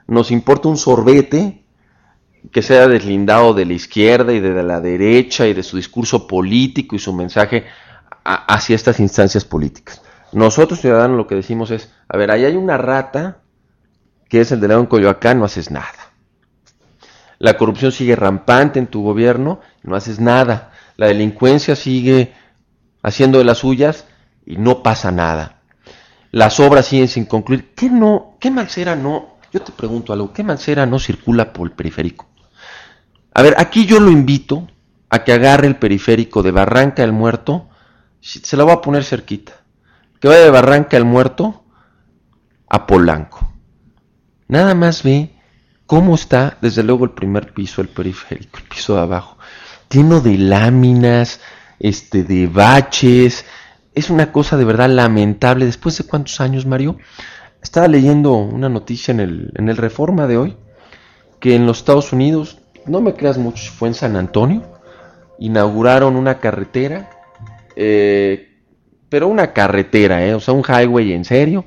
nos 0.09 0.33
importa 0.33 0.69
un 0.69 0.77
sorbete 0.77 1.63
que 2.51 2.63
sea 2.63 2.89
deslindado 2.89 3.55
de 3.55 3.65
la 3.65 3.75
izquierda 3.75 4.33
y 4.33 4.41
de 4.41 4.63
la 4.63 4.81
derecha 4.81 5.47
y 5.47 5.55
de 5.55 5.63
su 5.63 5.77
discurso 5.77 6.27
político 6.27 6.97
y 6.97 6.99
su 6.99 7.13
mensaje 7.13 7.65
hacia 8.25 8.77
estas 8.77 9.00
instancias 9.00 9.45
políticas. 9.45 10.03
Nosotros, 10.33 10.81
ciudadanos, 10.81 11.17
lo 11.17 11.27
que 11.27 11.35
decimos 11.35 11.71
es, 11.71 11.93
a 12.09 12.17
ver, 12.17 12.31
ahí 12.31 12.45
hay 12.45 12.57
una 12.57 12.77
rata 12.77 13.39
que 14.29 14.41
es 14.41 14.53
el 14.53 14.61
de 14.61 14.69
León 14.69 14.87
Coyoacán, 14.87 15.39
no 15.39 15.45
haces 15.45 15.71
nada. 15.71 16.12
La 17.39 17.57
corrupción 17.57 17.91
sigue 17.91 18.15
rampante 18.17 18.79
en 18.79 18.87
tu 18.87 19.03
gobierno, 19.03 19.61
no 19.83 19.97
haces 19.97 20.21
nada. 20.21 20.73
La 20.97 21.07
delincuencia 21.07 21.75
sigue 21.75 22.35
haciendo 23.03 23.39
de 23.39 23.45
las 23.45 23.59
suyas 23.59 24.05
y 24.47 24.57
no 24.57 24.83
pasa 24.83 25.11
nada. 25.11 25.62
Las 26.31 26.61
obras 26.61 26.87
siguen 26.87 27.09
sin 27.09 27.25
concluir. 27.25 27.75
¿Qué 27.75 27.89
no, 27.89 28.37
qué 28.39 28.50
Mancera 28.50 28.95
no 28.95 29.41
yo 29.53 29.62
te 29.62 29.73
pregunto 29.73 30.12
algo, 30.12 30.33
¿qué 30.33 30.45
Mancera 30.45 30.87
no 30.87 30.99
circula 30.99 31.53
por 31.53 31.69
el 31.69 31.75
periférico? 31.75 32.27
A 33.35 33.43
ver, 33.43 33.55
aquí 33.59 33.87
yo 33.87 34.00
lo 34.00 34.11
invito 34.11 34.69
a 35.09 35.25
que 35.25 35.33
agarre 35.33 35.67
el 35.67 35.77
periférico 35.77 36.43
de 36.43 36.53
Barranca 36.53 37.03
del 37.03 37.12
Muerto, 37.12 37.69
se 38.21 38.57
la 38.57 38.65
voy 38.65 38.73
a 38.73 38.81
poner 38.81 39.05
cerquita, 39.05 39.53
que 40.21 40.29
vaya 40.29 40.41
de 40.41 40.50
Barranca 40.50 40.97
del 40.97 41.05
Muerto 41.05 41.65
a 42.69 42.87
Polanco. 42.87 43.53
Nada 44.49 44.75
más 44.75 45.03
ve 45.03 45.31
cómo 45.87 46.15
está, 46.15 46.59
desde 46.61 46.83
luego, 46.83 47.05
el 47.05 47.12
primer 47.12 47.53
piso, 47.53 47.81
el 47.83 47.89
periférico, 47.89 48.59
el 48.59 48.65
piso 48.65 48.95
de 48.95 49.00
abajo, 49.00 49.39
lleno 49.91 50.21
de 50.21 50.39
láminas, 50.39 51.41
este, 51.79 52.25
de 52.25 52.47
baches. 52.47 53.45
Es 53.95 54.11
una 54.11 54.31
cosa 54.33 54.57
de 54.57 54.65
verdad 54.65 54.89
lamentable. 54.89 55.67
¿Después 55.67 55.99
de 55.99 56.05
cuántos 56.05 56.41
años, 56.41 56.67
Mario? 56.67 56.99
Estaba 57.62 57.89
leyendo 57.89 58.35
una 58.35 58.69
noticia 58.69 59.12
en 59.12 59.21
el, 59.21 59.53
en 59.57 59.69
el 59.69 59.77
Reforma 59.77 60.27
de 60.27 60.37
hoy, 60.37 60.57
que 61.41 61.55
en 61.55 61.67
los 61.67 61.79
Estados 61.79 62.12
Unidos, 62.12 62.59
no 62.87 63.00
me 63.00 63.15
creas 63.15 63.39
mucho, 63.39 63.73
fue 63.73 63.89
en 63.89 63.95
San 63.95 64.17
Antonio, 64.17 64.62
inauguraron 65.39 66.17
una 66.17 66.39
carretera, 66.39 67.11
eh, 67.83 68.59
pero 69.09 69.27
una 69.27 69.55
carretera, 69.55 70.27
eh, 70.27 70.35
o 70.35 70.41
sea, 70.41 70.53
un 70.53 70.63
highway 70.63 71.15
en 71.15 71.25
serio. 71.25 71.65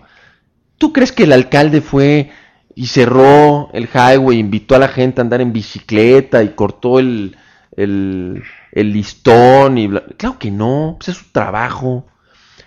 ¿Tú 0.77 0.93
crees 0.93 1.11
que 1.11 1.23
el 1.23 1.33
alcalde 1.33 1.81
fue 1.81 2.29
y 2.75 2.85
cerró 2.85 3.71
el 3.73 3.89
highway, 3.91 4.37
invitó 4.37 4.75
a 4.75 4.79
la 4.79 4.89
gente 4.89 5.19
a 5.19 5.23
andar 5.23 5.41
en 5.41 5.51
bicicleta 5.51 6.43
y 6.43 6.49
cortó 6.49 6.99
el, 6.99 7.35
el, 7.75 8.43
el 8.71 8.93
listón? 8.93 9.79
Y 9.79 9.89
Claro 9.89 10.37
que 10.37 10.51
no, 10.51 10.97
pues 10.99 11.09
es 11.09 11.17
su 11.17 11.31
trabajo. 11.31 12.05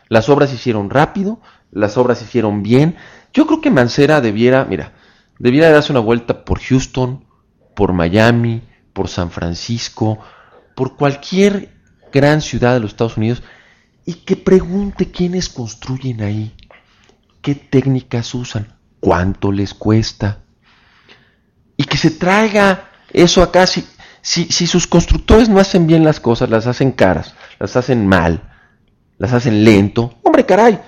Las 0.09 0.29
obras 0.29 0.50
se 0.50 0.57
hicieron 0.57 0.91
rápido, 0.91 1.41
las 1.71 1.97
obras 1.97 2.19
se 2.19 2.25
hicieron 2.25 2.65
bien, 2.65 2.97
Yo 3.33 3.47
creo 3.47 3.61
que 3.61 3.71
Mancera 3.71 4.21
debiera, 4.21 4.65
mira, 4.65 4.93
debiera 5.38 5.71
darse 5.71 5.93
una 5.93 6.00
vuelta 6.00 6.45
por 6.45 6.59
Houston, 6.61 7.25
por 7.76 7.93
Miami, 7.93 8.62
por 8.93 9.07
San 9.07 9.31
Francisco, 9.31 10.19
por 10.75 10.97
cualquier 10.97 11.75
gran 12.12 12.40
ciudad 12.40 12.75
de 12.75 12.80
los 12.80 12.92
Estados 12.92 13.16
Unidos 13.16 13.42
y 14.04 14.14
que 14.14 14.36
pregunte 14.36 15.10
quiénes 15.10 15.48
construyen 15.48 16.22
ahí, 16.22 16.54
qué 17.42 17.54
técnicas 17.54 18.34
usan, 18.34 18.76
cuánto 19.00 19.50
les 19.50 19.75
cuesta. 19.75 20.38
Y 21.76 21.84
que 21.84 21.96
se 21.96 22.12
traiga 22.12 22.90
eso 23.12 23.42
acá. 23.42 23.66
Si, 23.66 23.84
si, 24.22 24.44
si 24.44 24.66
sus 24.66 24.86
constructores 24.86 25.48
no 25.48 25.58
hacen 25.58 25.86
bien 25.86 26.04
las 26.04 26.20
cosas, 26.20 26.48
las 26.48 26.66
hacen 26.66 26.92
caras, 26.92 27.34
las 27.58 27.76
hacen 27.76 28.06
mal, 28.06 28.48
las 29.18 29.32
hacen 29.32 29.64
lento, 29.64 30.14
hombre 30.22 30.46
caray, 30.46 30.80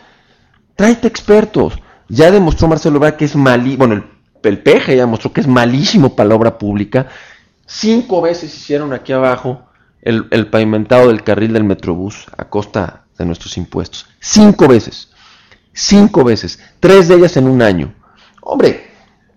tráete 0.77 1.09
expertos. 1.09 1.75
Ya 2.09 2.31
demostró 2.31 2.69
Marcelo 2.69 2.97
Ebrard 2.97 3.17
que 3.17 3.27
es 3.27 3.37
malísimo, 3.37 3.79
bueno, 3.79 3.95
el, 3.95 4.05
el 4.45 4.63
peje 4.63 4.97
ya 4.97 5.03
demostró 5.03 5.33
que 5.33 5.41
es 5.41 5.47
malísimo 5.47 6.15
para 6.15 6.31
la 6.31 6.37
obra 6.37 6.57
pública. 6.57 7.09
Cinco 7.67 8.23
veces 8.23 8.55
hicieron 8.55 8.93
aquí 8.95 9.13
abajo 9.13 9.68
el, 10.03 10.47
pavimentado 10.49 11.09
del 11.09 11.23
carril 11.23 11.53
del 11.53 11.65
Metrobús 11.65 12.27
a 12.37 12.45
costa 12.45 13.05
de 13.19 13.27
nuestros 13.27 13.57
impuestos. 13.57 14.07
Cinco 14.21 14.69
veces. 14.69 15.11
Cinco 15.73 16.25
veces. 16.25 16.59
Tres 16.81 17.09
de 17.09 17.17
ellas 17.17 17.37
en 17.37 17.49
un 17.49 17.63
año. 17.63 17.95
Hombre, 18.43 18.91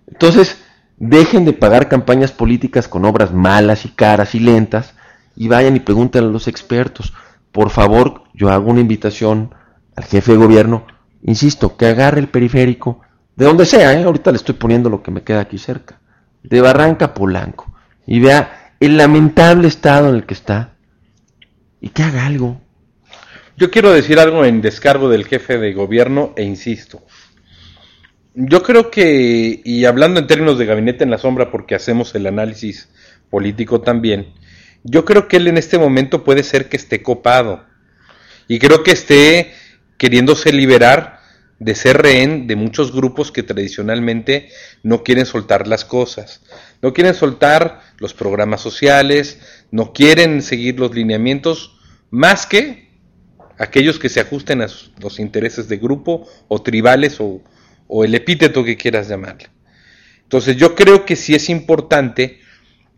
entonces 0.06 0.58
dejen 0.96 1.44
de 1.44 1.52
pagar 1.52 1.88
campañas 1.88 2.32
políticas 2.32 2.88
con 2.88 3.04
obras 3.04 3.32
malas 3.32 3.84
y 3.84 3.88
caras 3.88 4.34
y 4.34 4.40
lentas 4.40 4.94
y 5.36 5.48
vayan 5.48 5.76
y 5.76 5.80
pregunten 5.80 6.24
a 6.24 6.28
los 6.28 6.48
expertos. 6.48 7.12
Por 7.50 7.70
favor, 7.70 8.24
yo 8.32 8.50
hago 8.50 8.70
una 8.70 8.80
invitación 8.80 9.54
al 9.96 10.04
jefe 10.04 10.32
de 10.32 10.38
gobierno, 10.38 10.86
insisto, 11.22 11.76
que 11.76 11.86
agarre 11.86 12.20
el 12.20 12.28
periférico, 12.28 13.00
de 13.36 13.46
donde 13.46 13.66
sea, 13.66 13.92
¿eh? 13.92 14.04
ahorita 14.04 14.30
le 14.30 14.36
estoy 14.36 14.54
poniendo 14.54 14.88
lo 14.88 15.02
que 15.02 15.10
me 15.10 15.22
queda 15.22 15.40
aquí 15.40 15.58
cerca, 15.58 16.00
de 16.42 16.60
Barranca 16.60 17.14
Polanco, 17.14 17.72
y 18.06 18.20
vea 18.20 18.61
el 18.86 18.96
lamentable 18.96 19.68
estado 19.68 20.08
en 20.08 20.16
el 20.16 20.26
que 20.26 20.34
está, 20.34 20.74
y 21.80 21.90
que 21.90 22.02
haga 22.02 22.26
algo. 22.26 22.60
Yo 23.56 23.70
quiero 23.70 23.92
decir 23.92 24.18
algo 24.18 24.44
en 24.44 24.60
descargo 24.60 25.08
del 25.08 25.24
jefe 25.24 25.56
de 25.58 25.72
gobierno 25.72 26.32
e 26.36 26.42
insisto. 26.42 27.04
Yo 28.34 28.64
creo 28.64 28.90
que, 28.90 29.60
y 29.64 29.84
hablando 29.84 30.18
en 30.18 30.26
términos 30.26 30.58
de 30.58 30.66
gabinete 30.66 31.04
en 31.04 31.10
la 31.10 31.18
sombra, 31.18 31.52
porque 31.52 31.76
hacemos 31.76 32.12
el 32.16 32.26
análisis 32.26 32.88
político 33.30 33.82
también, 33.82 34.32
yo 34.82 35.04
creo 35.04 35.28
que 35.28 35.36
él 35.36 35.46
en 35.46 35.58
este 35.58 35.78
momento 35.78 36.24
puede 36.24 36.42
ser 36.42 36.68
que 36.68 36.76
esté 36.76 37.04
copado. 37.04 37.64
Y 38.48 38.58
creo 38.58 38.82
que 38.82 38.90
esté 38.90 39.52
queriéndose 39.96 40.52
liberar 40.52 41.20
de 41.60 41.76
ser 41.76 42.02
rehén 42.02 42.48
de 42.48 42.56
muchos 42.56 42.92
grupos 42.92 43.30
que 43.30 43.44
tradicionalmente 43.44 44.48
no 44.82 45.04
quieren 45.04 45.26
soltar 45.26 45.68
las 45.68 45.84
cosas. 45.84 46.42
No 46.82 46.92
quieren 46.92 47.14
soltar 47.14 47.80
los 47.98 48.12
programas 48.12 48.60
sociales, 48.60 49.38
no 49.70 49.92
quieren 49.92 50.42
seguir 50.42 50.80
los 50.80 50.94
lineamientos, 50.94 51.78
más 52.10 52.44
que 52.44 52.90
aquellos 53.56 54.00
que 54.00 54.08
se 54.08 54.20
ajusten 54.20 54.60
a 54.60 54.66
los 54.98 55.20
intereses 55.20 55.68
de 55.68 55.76
grupo 55.76 56.28
o 56.48 56.60
tribales 56.60 57.20
o, 57.20 57.40
o 57.86 58.04
el 58.04 58.14
epíteto 58.14 58.64
que 58.64 58.76
quieras 58.76 59.08
llamarle. 59.08 59.48
Entonces 60.24 60.56
yo 60.56 60.74
creo 60.74 61.04
que 61.04 61.14
sí 61.14 61.34
es 61.34 61.48
importante 61.48 62.40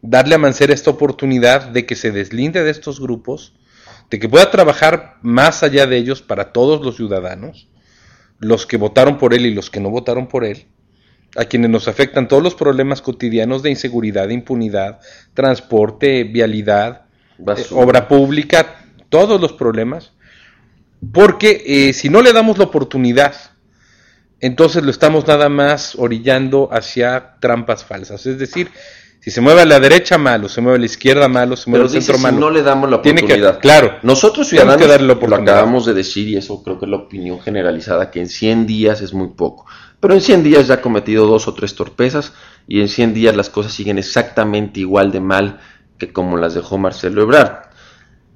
darle 0.00 0.34
a 0.36 0.38
Mancera 0.38 0.73
esta 0.73 0.90
oportunidad 0.90 1.68
de 1.68 1.84
que 1.84 1.94
se 1.94 2.10
deslinde 2.10 2.62
de 2.62 2.70
estos 2.70 3.00
grupos, 3.00 3.54
de 4.10 4.18
que 4.18 4.28
pueda 4.28 4.50
trabajar 4.50 5.18
más 5.23 5.62
allá 5.62 5.86
de 5.86 5.97
ellos 5.97 6.23
para 6.23 6.52
todos 6.52 6.84
los 6.84 6.97
ciudadanos, 6.97 7.68
los 8.38 8.66
que 8.66 8.76
votaron 8.76 9.18
por 9.18 9.34
él 9.34 9.47
y 9.47 9.54
los 9.54 9.70
que 9.70 9.80
no 9.80 9.90
votaron 9.90 10.28
por 10.28 10.44
él, 10.44 10.66
a 11.36 11.44
quienes 11.44 11.70
nos 11.70 11.88
afectan 11.88 12.28
todos 12.28 12.42
los 12.42 12.54
problemas 12.54 13.02
cotidianos 13.02 13.62
de 13.62 13.70
inseguridad, 13.70 14.28
impunidad, 14.28 15.00
transporte, 15.34 16.25
vialidad, 16.25 17.02
eh, 17.38 17.66
obra 17.73 18.08
pública, 18.08 18.76
todos 19.08 19.40
los 19.40 19.52
problemas, 19.52 20.12
porque 21.12 21.62
eh, 21.66 21.92
si 21.92 22.08
no 22.08 22.23
le 22.23 22.32
damos 22.32 22.58
la 22.58 22.64
oportunidad, 22.64 23.34
entonces 24.40 24.82
lo 24.82 24.90
estamos 24.90 25.26
nada 25.26 25.49
más 25.49 25.94
orillando 25.97 26.68
hacia 26.73 27.36
trampas 27.40 27.84
falsas. 27.84 28.26
Es 28.26 28.38
decir, 28.38 28.70
si 29.25 29.30
se 29.30 29.40
mueve 29.40 29.62
a 29.62 29.64
la 29.64 29.80
derecha, 29.80 30.18
malo. 30.18 30.50
Se 30.50 30.60
mueve 30.60 30.76
a 30.76 30.80
la 30.80 30.84
izquierda, 30.84 31.28
malo. 31.28 31.56
Se 31.56 31.70
mueve 31.70 31.86
al 31.86 31.90
centro, 31.90 32.18
malo. 32.18 32.38
no 32.38 32.50
le 32.50 32.62
damos 32.62 32.90
la 32.90 32.97
oportunidad. 32.97 33.54
Que, 33.54 33.60
claro. 33.60 33.94
Nosotros 34.02 34.47
ciudadanos 34.47 34.82
que 34.82 34.86
darle 34.86 35.06
la 35.06 35.14
oportunidad. 35.14 35.47
lo 35.47 35.52
acabamos 35.52 35.86
de 35.86 35.94
decir 35.94 36.28
y 36.28 36.36
eso 36.36 36.62
creo 36.62 36.78
que 36.78 36.84
es 36.84 36.90
la 36.90 36.99
opinión 36.99 37.40
generalizada, 37.40 38.10
que 38.10 38.20
en 38.20 38.28
100 38.28 38.66
días 38.66 39.00
es 39.00 39.14
muy 39.14 39.28
poco. 39.28 39.64
Pero 40.04 40.12
en 40.12 40.21
100 40.21 40.43
días 40.43 40.67
ya 40.67 40.75
ha 40.75 40.80
cometido 40.82 41.26
dos 41.26 41.49
o 41.49 41.54
tres 41.54 41.75
torpezas 41.76 42.34
y 42.69 42.82
en 42.82 42.88
100 42.88 43.14
días 43.14 43.34
las 43.34 43.49
cosas 43.49 43.73
siguen 43.73 43.97
exactamente 43.97 44.80
igual 44.80 45.10
de 45.10 45.21
mal 45.21 45.60
que 45.97 46.12
como 46.12 46.36
las 46.36 46.52
dejó 46.52 46.76
Marcelo 46.76 47.23
Ebrard. 47.23 47.71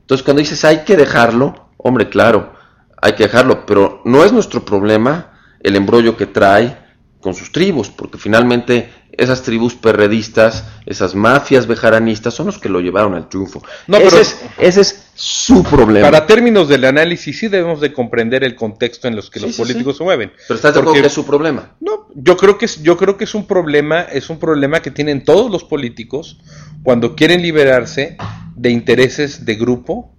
Entonces 0.00 0.24
cuando 0.24 0.40
dices 0.40 0.64
hay 0.64 0.84
que 0.84 0.96
dejarlo, 0.96 1.68
hombre, 1.76 2.08
claro, 2.08 2.54
hay 3.02 3.12
que 3.12 3.24
dejarlo, 3.24 3.66
pero 3.66 4.00
no 4.06 4.24
es 4.24 4.32
nuestro 4.32 4.64
problema 4.64 5.32
el 5.60 5.76
embrollo 5.76 6.16
que 6.16 6.24
trae 6.24 6.78
con 7.20 7.34
sus 7.34 7.52
tribus, 7.52 7.90
porque 7.90 8.16
finalmente 8.16 8.90
esas 9.18 9.42
tribus 9.42 9.74
perredistas, 9.74 10.64
esas 10.86 11.14
mafias 11.14 11.66
bejaranistas 11.66 12.32
son 12.32 12.46
los 12.46 12.58
que 12.58 12.68
lo 12.68 12.80
llevaron 12.80 13.14
al 13.14 13.28
triunfo. 13.28 13.62
No, 13.88 13.98
ese, 13.98 14.06
pero, 14.06 14.22
es, 14.22 14.36
ese 14.58 14.80
es 14.80 15.10
su 15.14 15.64
problema. 15.64 16.08
Para 16.08 16.26
términos 16.26 16.68
del 16.68 16.84
análisis 16.84 17.36
sí 17.36 17.48
debemos 17.48 17.80
de 17.80 17.92
comprender 17.92 18.44
el 18.44 18.54
contexto 18.54 19.08
en 19.08 19.16
los 19.16 19.28
que 19.28 19.40
los 19.40 19.56
políticos 19.56 19.98
se 19.98 20.04
mueven. 20.04 20.32
Pero 20.46 20.56
estás 20.56 20.72
de 20.72 20.80
acuerdo 20.80 21.02
que 21.02 21.06
es 21.08 21.12
su 21.12 21.26
problema. 21.26 21.74
No, 21.80 22.08
yo 22.14 22.36
creo 22.36 22.56
que 22.56 22.66
es, 22.66 22.80
yo 22.82 22.96
creo 22.96 23.16
que 23.16 23.24
es 23.24 23.34
un 23.34 23.46
problema, 23.46 24.02
es 24.02 24.30
un 24.30 24.38
problema 24.38 24.80
que 24.80 24.92
tienen 24.92 25.24
todos 25.24 25.50
los 25.50 25.64
políticos 25.64 26.38
cuando 26.84 27.16
quieren 27.16 27.42
liberarse 27.42 28.16
de 28.54 28.70
intereses 28.70 29.44
de 29.44 29.56
grupo 29.56 30.14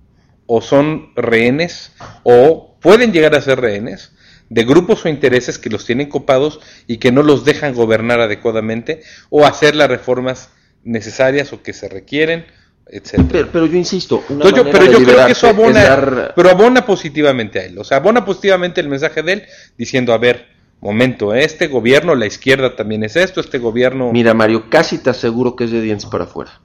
o 0.46 0.62
son 0.62 1.12
rehenes 1.16 1.94
o 2.24 2.76
pueden 2.82 3.14
llegar 3.14 3.34
a 3.36 3.42
ser 3.42 3.62
rehenes 3.62 4.12
de 4.50 4.64
grupos 4.64 5.06
o 5.06 5.10
intereses 5.10 5.58
que 5.58 5.70
los 5.70 5.86
tienen 5.86 6.10
copados 6.10 6.60
y 6.88 6.98
que 6.98 7.12
no 7.12 7.24
los 7.24 7.46
dejan 7.46 7.74
gobernar 7.74 8.20
adecuadamente 8.20 9.02
o 9.30 9.46
hacer 9.46 9.76
las 9.76 9.90
reformas 9.90 10.50
necesarias 10.84 11.54
o 11.54 11.62
que 11.62 11.74
se 11.74 11.88
requieren, 11.88 12.46
etc. 12.88 13.48
Pero, 13.52 13.66
yo 13.68 13.78
insisto, 13.78 14.24
una 14.30 14.50
yo, 14.50 14.70
pero 14.70 14.86
yo 14.86 15.04
creo 15.04 15.26
que 15.26 15.32
eso 15.32 15.48
abona, 15.48 16.34
pero 16.36 16.50
abona 16.50 16.86
positivamente 16.86 17.60
a 17.60 17.66
él, 17.66 17.78
o 17.78 17.84
sea, 17.84 17.98
abona 17.98 18.26
positivamente 18.26 18.82
el 18.82 18.90
mensaje 18.90 19.22
de 19.22 19.34
él 19.34 19.44
diciendo, 19.78 20.14
a 20.14 20.18
ver, 20.18 20.48
momento, 20.82 21.34
este 21.34 21.68
gobierno, 21.68 22.16
la 22.16 22.26
izquierda 22.26 22.76
también 22.76 23.04
es 23.04 23.16
esto, 23.16 23.42
este 23.42 23.60
gobierno... 23.60 24.12
Mira, 24.12 24.34
Mario, 24.34 24.70
casi 24.70 24.98
te 24.98 25.10
aseguro 25.10 25.56
que 25.56 25.66
es 25.66 25.72
de 25.72 25.82
dientes 25.82 26.06
para 26.06 26.24
afuera. 26.24 26.62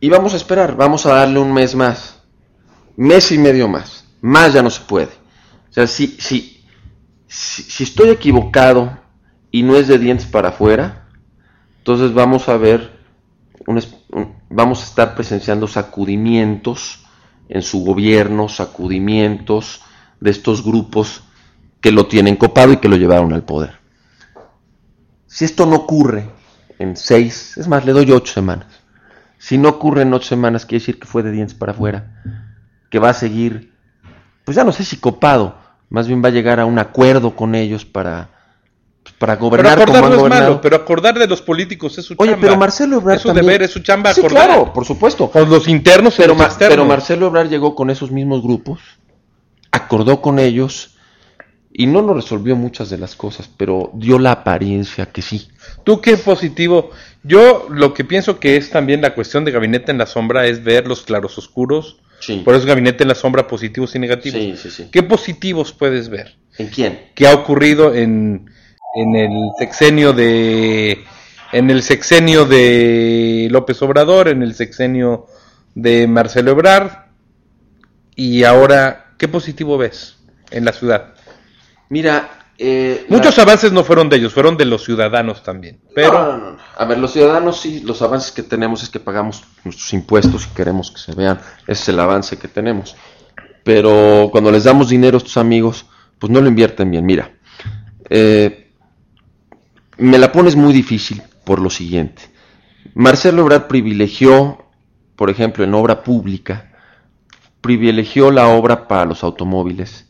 Y 0.00 0.08
vamos 0.08 0.34
a 0.34 0.36
esperar, 0.36 0.76
vamos 0.76 1.06
a 1.06 1.14
darle 1.14 1.38
un 1.38 1.52
mes 1.52 1.74
más, 1.74 2.20
mes 2.96 3.30
y 3.32 3.38
medio 3.38 3.68
más, 3.68 4.04
más 4.20 4.52
ya 4.52 4.62
no 4.62 4.70
se 4.70 4.82
puede. 4.82 5.22
O 5.70 5.72
sea, 5.72 5.86
si, 5.86 6.08
si, 6.18 6.61
si, 7.32 7.82
estoy 7.82 8.10
equivocado 8.10 8.98
y 9.50 9.62
no 9.62 9.76
es 9.76 9.88
de 9.88 9.98
dientes 9.98 10.26
para 10.26 10.50
afuera, 10.50 11.06
entonces 11.78 12.12
vamos 12.12 12.50
a 12.50 12.58
ver, 12.58 12.92
vamos 14.50 14.82
a 14.82 14.84
estar 14.84 15.14
presenciando 15.14 15.66
sacudimientos 15.66 17.06
en 17.48 17.62
su 17.62 17.84
gobierno, 17.84 18.50
sacudimientos 18.50 19.80
de 20.20 20.30
estos 20.30 20.62
grupos 20.62 21.22
que 21.80 21.90
lo 21.90 22.06
tienen 22.06 22.36
copado 22.36 22.74
y 22.74 22.76
que 22.76 22.88
lo 22.88 22.96
llevaron 22.96 23.32
al 23.32 23.44
poder. 23.44 23.78
Si 25.26 25.46
esto 25.46 25.64
no 25.64 25.76
ocurre 25.76 26.28
en 26.78 26.96
seis, 26.96 27.56
es 27.56 27.66
más, 27.66 27.86
le 27.86 27.92
doy 27.92 28.12
ocho 28.12 28.34
semanas. 28.34 28.66
Si 29.38 29.56
no 29.56 29.70
ocurre 29.70 30.02
en 30.02 30.12
ocho 30.12 30.28
semanas, 30.28 30.66
quiere 30.66 30.80
decir 30.80 31.00
que 31.00 31.08
fue 31.08 31.22
de 31.22 31.32
dientes 31.32 31.56
para 31.56 31.72
afuera, 31.72 32.22
que 32.90 32.98
va 32.98 33.08
a 33.08 33.14
seguir, 33.14 33.72
pues 34.44 34.54
ya 34.54 34.64
no 34.64 34.72
sé 34.72 34.84
si 34.84 34.98
copado, 34.98 35.61
más 35.92 36.08
bien 36.08 36.24
va 36.24 36.28
a 36.28 36.32
llegar 36.32 36.58
a 36.58 36.64
un 36.64 36.78
acuerdo 36.78 37.36
con 37.36 37.54
ellos 37.54 37.84
para, 37.84 38.30
pues, 39.02 39.14
para 39.18 39.36
gobernar 39.36 39.76
pero 39.78 39.92
acordar 39.92 40.10
no 40.10 40.24
es 40.24 40.30
malo, 40.30 40.60
pero 40.62 40.76
acordar 40.76 41.18
de 41.18 41.26
los 41.26 41.42
políticos 41.42 41.98
es 41.98 42.06
su 42.06 42.14
Oye, 42.16 42.34
pero 42.40 42.56
Marcelo 42.56 42.96
Ebrard 42.96 43.16
es 43.16 43.22
su 43.22 43.32
deber, 43.34 43.62
es 43.62 43.72
su 43.72 43.80
chamba 43.80 44.14
sí, 44.14 44.22
claro, 44.22 44.72
por 44.72 44.86
supuesto. 44.86 45.30
Con 45.30 45.50
los 45.50 45.68
internos 45.68 46.14
pero, 46.16 46.34
los 46.34 46.54
pero 46.54 46.86
Marcelo 46.86 47.26
Ebrard 47.26 47.50
llegó 47.50 47.74
con 47.74 47.90
esos 47.90 48.10
mismos 48.10 48.42
grupos, 48.42 48.80
acordó 49.70 50.22
con 50.22 50.38
ellos 50.38 50.96
y 51.70 51.86
no 51.86 52.00
nos 52.00 52.16
resolvió 52.16 52.56
muchas 52.56 52.88
de 52.88 52.96
las 52.96 53.14
cosas, 53.14 53.50
pero 53.54 53.90
dio 53.92 54.18
la 54.18 54.32
apariencia 54.32 55.12
que 55.12 55.20
sí. 55.20 55.48
Tú 55.84 56.00
qué 56.00 56.16
positivo. 56.16 56.90
Yo 57.22 57.66
lo 57.68 57.92
que 57.92 58.04
pienso 58.04 58.40
que 58.40 58.56
es 58.56 58.70
también 58.70 59.02
la 59.02 59.14
cuestión 59.14 59.44
de 59.44 59.52
gabinete 59.52 59.90
en 59.90 59.98
la 59.98 60.06
sombra 60.06 60.46
es 60.46 60.64
ver 60.64 60.88
los 60.88 61.02
claros 61.02 61.34
por 62.44 62.54
eso 62.54 62.66
gabinete 62.66 63.04
en 63.04 63.08
la 63.08 63.14
sombra, 63.14 63.46
positivos 63.46 63.94
y 63.94 63.98
negativos. 63.98 64.66
¿Qué 64.90 65.02
positivos 65.02 65.72
puedes 65.72 66.08
ver? 66.08 66.36
¿En 66.58 66.68
quién? 66.68 67.10
¿Qué 67.14 67.26
ha 67.26 67.34
ocurrido 67.34 67.94
en, 67.94 68.50
en 68.94 69.16
el 69.16 69.32
sexenio 69.58 70.12
de 70.12 71.04
en 71.52 71.70
el 71.70 71.82
sexenio 71.82 72.46
de 72.46 73.48
López 73.50 73.82
Obrador, 73.82 74.28
en 74.28 74.42
el 74.42 74.54
sexenio 74.54 75.26
de 75.74 76.06
Marcelo 76.06 76.52
Ebrard 76.52 76.90
y 78.16 78.44
ahora 78.44 79.12
qué 79.18 79.28
positivo 79.28 79.76
ves 79.76 80.16
en 80.50 80.64
la 80.64 80.72
ciudad? 80.72 81.14
Mira, 81.90 82.41
Eh, 82.64 83.06
Muchos 83.08 83.36
la- 83.36 83.42
avances 83.42 83.72
no 83.72 83.82
fueron 83.82 84.08
de 84.08 84.16
ellos, 84.18 84.32
fueron 84.32 84.56
de 84.56 84.64
los 84.64 84.84
ciudadanos 84.84 85.42
también. 85.42 85.80
Pero 85.96 86.12
No, 86.12 86.26
no, 86.26 86.38
no, 86.38 86.50
no. 86.52 86.58
A 86.76 86.84
ver, 86.84 86.98
los 86.98 87.12
ciudadanos 87.12 87.60
sí, 87.60 87.80
los 87.80 88.00
avances 88.02 88.30
que 88.30 88.44
tenemos 88.44 88.84
es 88.84 88.88
que 88.88 89.00
pagamos 89.00 89.42
nuestros 89.64 89.92
impuestos 89.92 90.46
y 90.46 90.54
queremos 90.54 90.90
que 90.92 90.98
se 90.98 91.12
vean. 91.12 91.40
Ese 91.66 91.82
es 91.82 91.88
el 91.88 91.98
avance 91.98 92.38
que 92.38 92.46
tenemos. 92.46 92.94
Pero 93.64 94.28
cuando 94.30 94.52
les 94.52 94.62
damos 94.64 94.90
dinero 94.90 95.16
a 95.16 95.18
estos 95.18 95.36
amigos, 95.36 95.86
pues 96.20 96.30
no 96.30 96.40
lo 96.40 96.48
invierten 96.48 96.88
bien. 96.90 97.04
Mira, 97.04 97.32
eh, 98.08 98.70
me 99.98 100.18
la 100.18 100.30
pones 100.30 100.54
muy 100.54 100.72
difícil 100.72 101.20
por 101.44 101.58
lo 101.60 101.68
siguiente. 101.68 102.22
Marcelo 102.94 103.42
Ebrard 103.42 103.66
privilegió, 103.66 104.66
por 105.16 105.30
ejemplo, 105.30 105.64
en 105.64 105.74
obra 105.74 106.04
pública, 106.04 106.70
privilegió 107.60 108.30
la 108.30 108.48
obra 108.48 108.86
para 108.86 109.04
los 109.04 109.24
automóviles 109.24 110.06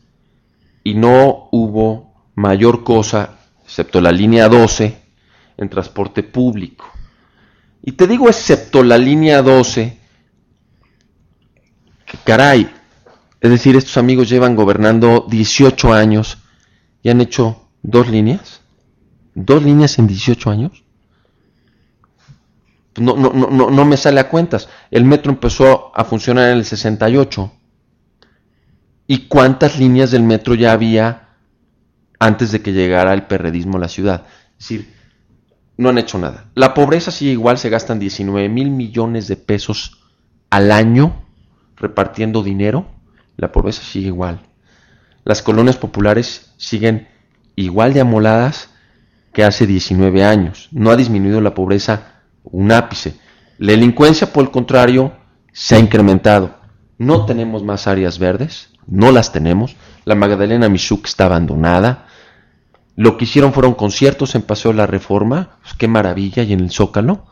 y 0.83 0.93
no 0.95 1.49
hubo 1.51 2.12
mayor 2.35 2.83
cosa, 2.83 3.37
excepto 3.63 4.01
la 4.01 4.11
línea 4.11 4.47
12, 4.49 4.97
en 5.57 5.69
transporte 5.69 6.23
público. 6.23 6.85
Y 7.81 7.93
te 7.93 8.07
digo 8.07 8.27
excepto 8.27 8.83
la 8.83 8.97
línea 8.97 9.41
12, 9.41 9.99
que 12.05 12.17
caray, 12.23 12.71
es 13.41 13.49
decir, 13.49 13.75
estos 13.75 13.97
amigos 13.97 14.29
llevan 14.29 14.55
gobernando 14.55 15.25
18 15.29 15.93
años 15.93 16.37
y 17.01 17.09
han 17.09 17.19
hecho 17.19 17.69
dos 17.81 18.09
líneas, 18.09 18.61
dos 19.35 19.63
líneas 19.63 19.99
en 19.99 20.07
18 20.07 20.49
años. 20.49 20.83
No, 22.95 23.17
no, 23.17 23.33
no, 23.33 23.69
no, 23.69 23.85
me 23.85 23.97
sale 23.97 24.19
a 24.19 24.29
cuentas. 24.29 24.69
El 24.91 25.03
metro 25.03 25.31
empezó 25.31 25.91
a 25.95 26.05
funcionar 26.05 26.51
en 26.51 26.59
el 26.59 26.65
68. 26.65 27.51
¿Y 29.07 29.27
cuántas 29.27 29.77
líneas 29.79 30.11
del 30.11 30.23
metro 30.23 30.53
ya 30.53 30.71
había 30.71 31.22
antes 32.25 32.51
de 32.51 32.61
que 32.61 32.73
llegara 32.73 33.13
el 33.13 33.23
perredismo 33.23 33.77
a 33.77 33.81
la 33.81 33.87
ciudad? 33.87 34.25
Es 34.59 34.69
decir, 34.69 34.93
no 35.77 35.89
han 35.89 35.97
hecho 35.97 36.17
nada. 36.17 36.45
La 36.55 36.73
pobreza 36.73 37.11
sigue 37.11 37.31
igual, 37.31 37.57
se 37.57 37.69
gastan 37.69 37.99
19 37.99 38.47
mil 38.49 38.69
millones 38.69 39.27
de 39.27 39.35
pesos 39.35 39.99
al 40.49 40.71
año 40.71 41.23
repartiendo 41.75 42.43
dinero. 42.43 42.85
La 43.37 43.51
pobreza 43.51 43.83
sigue 43.83 44.07
igual. 44.07 44.41
Las 45.25 45.41
colonias 45.41 45.77
populares 45.77 46.53
siguen 46.57 47.07
igual 47.55 47.93
de 47.93 48.01
amoladas 48.01 48.69
que 49.33 49.43
hace 49.43 49.65
19 49.65 50.23
años. 50.23 50.69
No 50.71 50.91
ha 50.91 50.95
disminuido 50.95 51.41
la 51.41 51.53
pobreza 51.53 52.21
un 52.43 52.71
ápice. 52.71 53.15
La 53.57 53.71
delincuencia, 53.71 54.31
por 54.31 54.43
el 54.43 54.51
contrario, 54.51 55.13
se 55.51 55.75
ha 55.75 55.79
incrementado. 55.79 56.55
No 56.97 57.25
tenemos 57.25 57.63
más 57.63 57.87
áreas 57.87 58.19
verdes, 58.19 58.69
no 58.87 59.11
las 59.11 59.31
tenemos. 59.31 59.75
La 60.05 60.15
Magdalena 60.15 60.69
Michuc 60.69 61.05
está 61.05 61.25
abandonada. 61.25 62.07
Lo 62.95 63.17
que 63.17 63.25
hicieron 63.25 63.53
fueron 63.53 63.73
conciertos 63.73 64.35
en 64.35 64.43
Paseo 64.43 64.71
de 64.71 64.77
la 64.77 64.87
Reforma, 64.87 65.57
pues, 65.61 65.73
qué 65.73 65.87
maravilla, 65.87 66.43
y 66.43 66.53
en 66.53 66.59
el 66.59 66.71
Zócalo, 66.71 67.25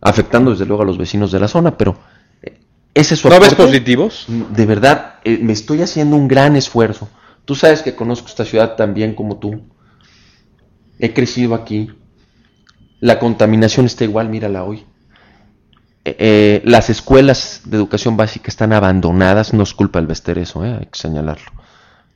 afectando 0.00 0.50
desde 0.50 0.66
luego 0.66 0.82
a 0.82 0.86
los 0.86 0.98
vecinos 0.98 1.30
de 1.32 1.40
la 1.40 1.48
zona, 1.48 1.76
pero 1.76 1.98
eh, 2.42 2.60
ese 2.94 3.14
es 3.14 3.20
su 3.20 3.28
¿no 3.28 3.38
ves 3.38 3.54
positivos? 3.54 4.26
De 4.28 4.66
verdad, 4.66 5.16
eh, 5.24 5.38
me 5.42 5.52
estoy 5.52 5.82
haciendo 5.82 6.16
un 6.16 6.28
gran 6.28 6.56
esfuerzo. 6.56 7.08
Tú 7.44 7.54
sabes 7.54 7.82
que 7.82 7.94
conozco 7.94 8.28
esta 8.28 8.44
ciudad 8.44 8.76
tan 8.76 8.94
bien 8.94 9.14
como 9.14 9.38
tú. 9.38 9.62
He 10.98 11.12
crecido 11.14 11.54
aquí. 11.54 11.90
La 13.00 13.18
contaminación 13.18 13.86
está 13.86 14.04
igual, 14.04 14.28
mírala 14.28 14.64
hoy. 14.64 14.84
Eh, 16.04 16.16
eh, 16.18 16.62
las 16.64 16.90
escuelas 16.90 17.62
de 17.64 17.76
educación 17.76 18.16
básica 18.16 18.48
están 18.48 18.72
abandonadas. 18.72 19.52
No 19.52 19.62
es 19.62 19.74
culpa 19.74 19.98
del 19.98 20.06
Bester 20.06 20.38
eso, 20.38 20.64
eh, 20.64 20.78
hay 20.80 20.86
que 20.86 20.98
señalarlo. 20.98 21.52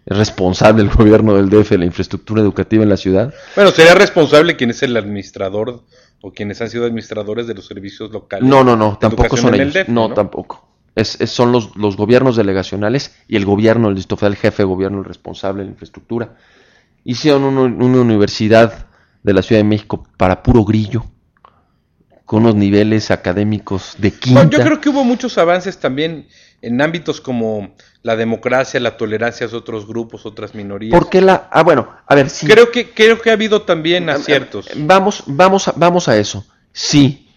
Es 0.05 0.17
responsable 0.17 0.83
el 0.83 0.89
gobierno 0.91 1.35
del 1.35 1.49
DF 1.49 1.71
de 1.71 1.79
la 1.79 1.85
infraestructura 1.85 2.43
educativa 2.43 2.83
en 2.83 2.89
la 2.89 2.97
ciudad. 2.97 3.33
Bueno, 3.55 3.71
sería 3.71 3.95
responsable 3.95 4.57
quien 4.57 4.71
es 4.71 4.83
el 4.83 4.97
administrador 4.97 5.85
o 6.21 6.33
quienes 6.33 6.61
han 6.61 6.71
sido 6.71 6.85
administradores 6.87 7.47
de 7.47 7.55
los 7.55 7.67
servicios 7.67 8.11
locales. 8.11 8.49
No, 8.49 8.65
no, 8.65 8.77
no, 8.77 8.99
tampoco 8.99 9.37
son 9.37 9.55
el 9.55 9.61
ellos. 9.69 9.89
No, 9.89 10.13
tampoco. 10.13 10.69
Es, 10.95 11.21
es- 11.21 11.31
son 11.31 11.53
los, 11.53 11.77
los 11.77 11.97
gobiernos 11.97 12.37
delegacionales 12.37 13.17
y 13.29 13.37
el 13.37 13.45
gobierno, 13.45 13.89
el 13.89 13.95
distrito 13.95 14.17
federal, 14.17 14.33
el 14.35 14.39
jefe 14.41 14.63
de 14.63 14.67
gobierno, 14.69 14.99
el 14.99 15.05
responsable 15.05 15.61
de 15.61 15.67
la 15.67 15.71
infraestructura. 15.73 16.37
Hicieron 17.05 17.45
una, 17.45 17.63
una 17.63 18.01
universidad 18.01 18.87
de 19.23 19.33
la 19.33 19.43
Ciudad 19.43 19.61
de 19.61 19.69
México 19.69 20.07
para 20.17 20.43
puro 20.43 20.65
grillo, 20.65 21.05
con 22.25 22.43
unos 22.43 22.55
niveles 22.57 23.11
académicos 23.11 23.95
de 23.99 24.11
quinta. 24.13 24.41
Bueno, 24.43 24.51
yo 24.51 24.65
creo 24.65 24.81
que 24.81 24.89
hubo 24.89 25.05
muchos 25.05 25.39
avances 25.39 25.79
también 25.79 26.27
en 26.63 26.81
ámbitos 26.81 27.21
como 27.21 27.75
la 28.03 28.17
democracia, 28.17 28.81
la 28.81 28.97
tolerancia 28.97 29.47
a 29.47 29.57
otros 29.57 29.87
grupos, 29.87 30.25
otras 30.25 30.55
minorías. 30.55 30.93
¿Por 30.99 31.11
qué 31.11 31.21
la...? 31.21 31.49
Ah, 31.51 31.63
bueno, 31.63 31.89
a 32.07 32.15
ver, 32.15 32.31
sí. 32.31 32.47
Creo 32.47 32.71
que 32.71 32.91
creo 32.91 33.21
que 33.21 33.31
ha 33.31 33.35
habido 33.35 33.63
también 33.63 34.09
aciertos. 34.09 34.69
Vamos, 34.77 35.25
vamos, 35.27 35.69
a, 35.69 35.75
vamos 35.77 36.09
a 36.09 36.17
eso. 36.17 36.47
Sí, 36.73 37.29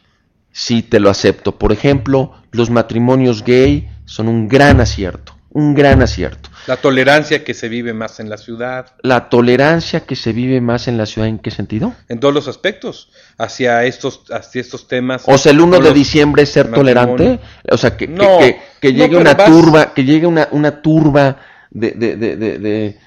sí, 0.52 0.84
te 0.84 1.00
lo 1.00 1.10
acepto. 1.10 1.58
Por 1.58 1.72
ejemplo, 1.72 2.34
los 2.52 2.70
matrimonios 2.70 3.44
gay 3.44 3.90
son 4.06 4.28
un 4.28 4.48
gran 4.48 4.80
acierto, 4.80 5.36
un 5.50 5.74
gran 5.74 6.02
acierto. 6.02 6.50
La 6.68 6.78
tolerancia 6.78 7.44
que 7.44 7.54
se 7.54 7.70
vive 7.70 7.94
más 7.94 8.20
en 8.20 8.30
la 8.30 8.38
ciudad, 8.38 8.88
La 9.04 9.30
tolerancia 9.30 10.00
que 10.02 10.16
se 10.16 10.34
vive 10.34 10.62
más 10.62 10.88
en 10.88 10.98
la 10.98 11.06
ciudad, 11.06 11.28
¿en 11.28 11.40
qué 11.40 11.52
sentido? 11.52 11.94
en 12.10 12.20
todos 12.20 12.34
los 12.34 12.48
aspectos, 12.48 13.10
hacia 13.38 13.84
estos, 13.86 14.24
hacia 14.32 14.62
estos 14.62 14.88
temas. 14.88 15.24
O 15.28 15.38
sea, 15.38 15.52
el 15.52 15.62
1 15.62 15.78
con 15.78 15.86
de 15.86 15.94
diciembre 15.94 16.44
es 16.44 16.50
ser 16.50 16.72
tolerante. 16.72 17.40
O 17.70 17.78
sea, 17.78 17.96
que, 17.96 18.08
que- 18.08 18.14
No, 18.14 18.40
que, 18.40 18.58
que 18.82 18.92
no, 18.94 18.98
llegue 19.00 19.18
una 19.18 19.34
vas- 19.36 19.46
turba, 19.50 19.94
que 19.94 20.04
llegue 20.04 20.26
una, 20.28 20.48
una 20.52 20.82
turba 20.82 21.38
de, 21.70 21.92
de, 21.92 22.16
de, 22.16 22.36
de, 22.38 22.58
de- 22.60 23.00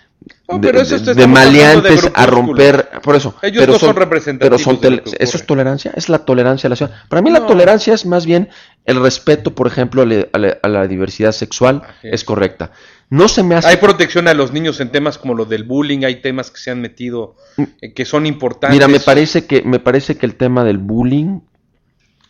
No, 0.48 0.58
de- 0.58 0.66
pero 0.68 0.80
eso 0.80 0.90
de- 0.90 0.96
está- 0.96 1.14
de 1.14 1.20
estamos 1.22 1.38
hablando 1.38 1.58
de 1.58 1.64
maleantes 1.90 2.12
a 2.14 2.26
romper, 2.26 2.88
por 3.02 3.16
eso. 3.16 3.34
Ellos 3.42 3.62
pero 3.62 3.72
no 3.72 3.78
son 3.78 3.96
representativos 3.96 4.62
pero 4.80 5.02
son 5.02 5.14
¿Eso 5.18 5.36
es 5.36 5.46
tolerancia? 5.46 5.92
Es 5.96 6.08
la 6.08 6.18
tolerancia 6.20 6.68
a 6.68 6.70
la 6.70 6.76
ciudad. 6.76 6.92
Para 7.08 7.22
mí 7.22 7.30
la 7.30 7.46
tolerancia 7.46 7.94
es 7.94 8.06
más 8.06 8.24
bien 8.26 8.48
el 8.84 9.00
respeto, 9.02 9.54
por 9.54 9.66
ejemplo, 9.66 10.02
a 10.02 10.38
la, 10.38 10.58
a 10.62 10.86
diversidad 10.86 11.32
sexual, 11.32 11.82
es. 12.02 12.24
correcta. 12.24 12.70
No 13.10 13.26
se 13.28 13.42
me 13.42 13.54
hace... 13.54 13.68
Hay 13.68 13.76
protección 13.78 14.28
a 14.28 14.34
los 14.34 14.52
niños 14.52 14.80
en 14.80 14.90
temas 14.90 15.16
como 15.18 15.34
lo 15.34 15.44
del 15.46 15.64
bullying, 15.64 16.04
hay 16.04 16.16
temas 16.20 16.50
que 16.50 16.58
se 16.58 16.70
han 16.70 16.80
metido 16.80 17.36
eh, 17.80 17.92
que 17.94 18.04
son 18.04 18.26
importantes. 18.26 18.76
Mira, 18.76 18.86
me 18.88 19.00
parece 19.00 19.46
que 19.46 19.62
me 19.62 19.78
parece 19.78 20.16
que 20.18 20.26
el 20.26 20.34
tema 20.34 20.62
del 20.64 20.78
bullying 20.78 21.40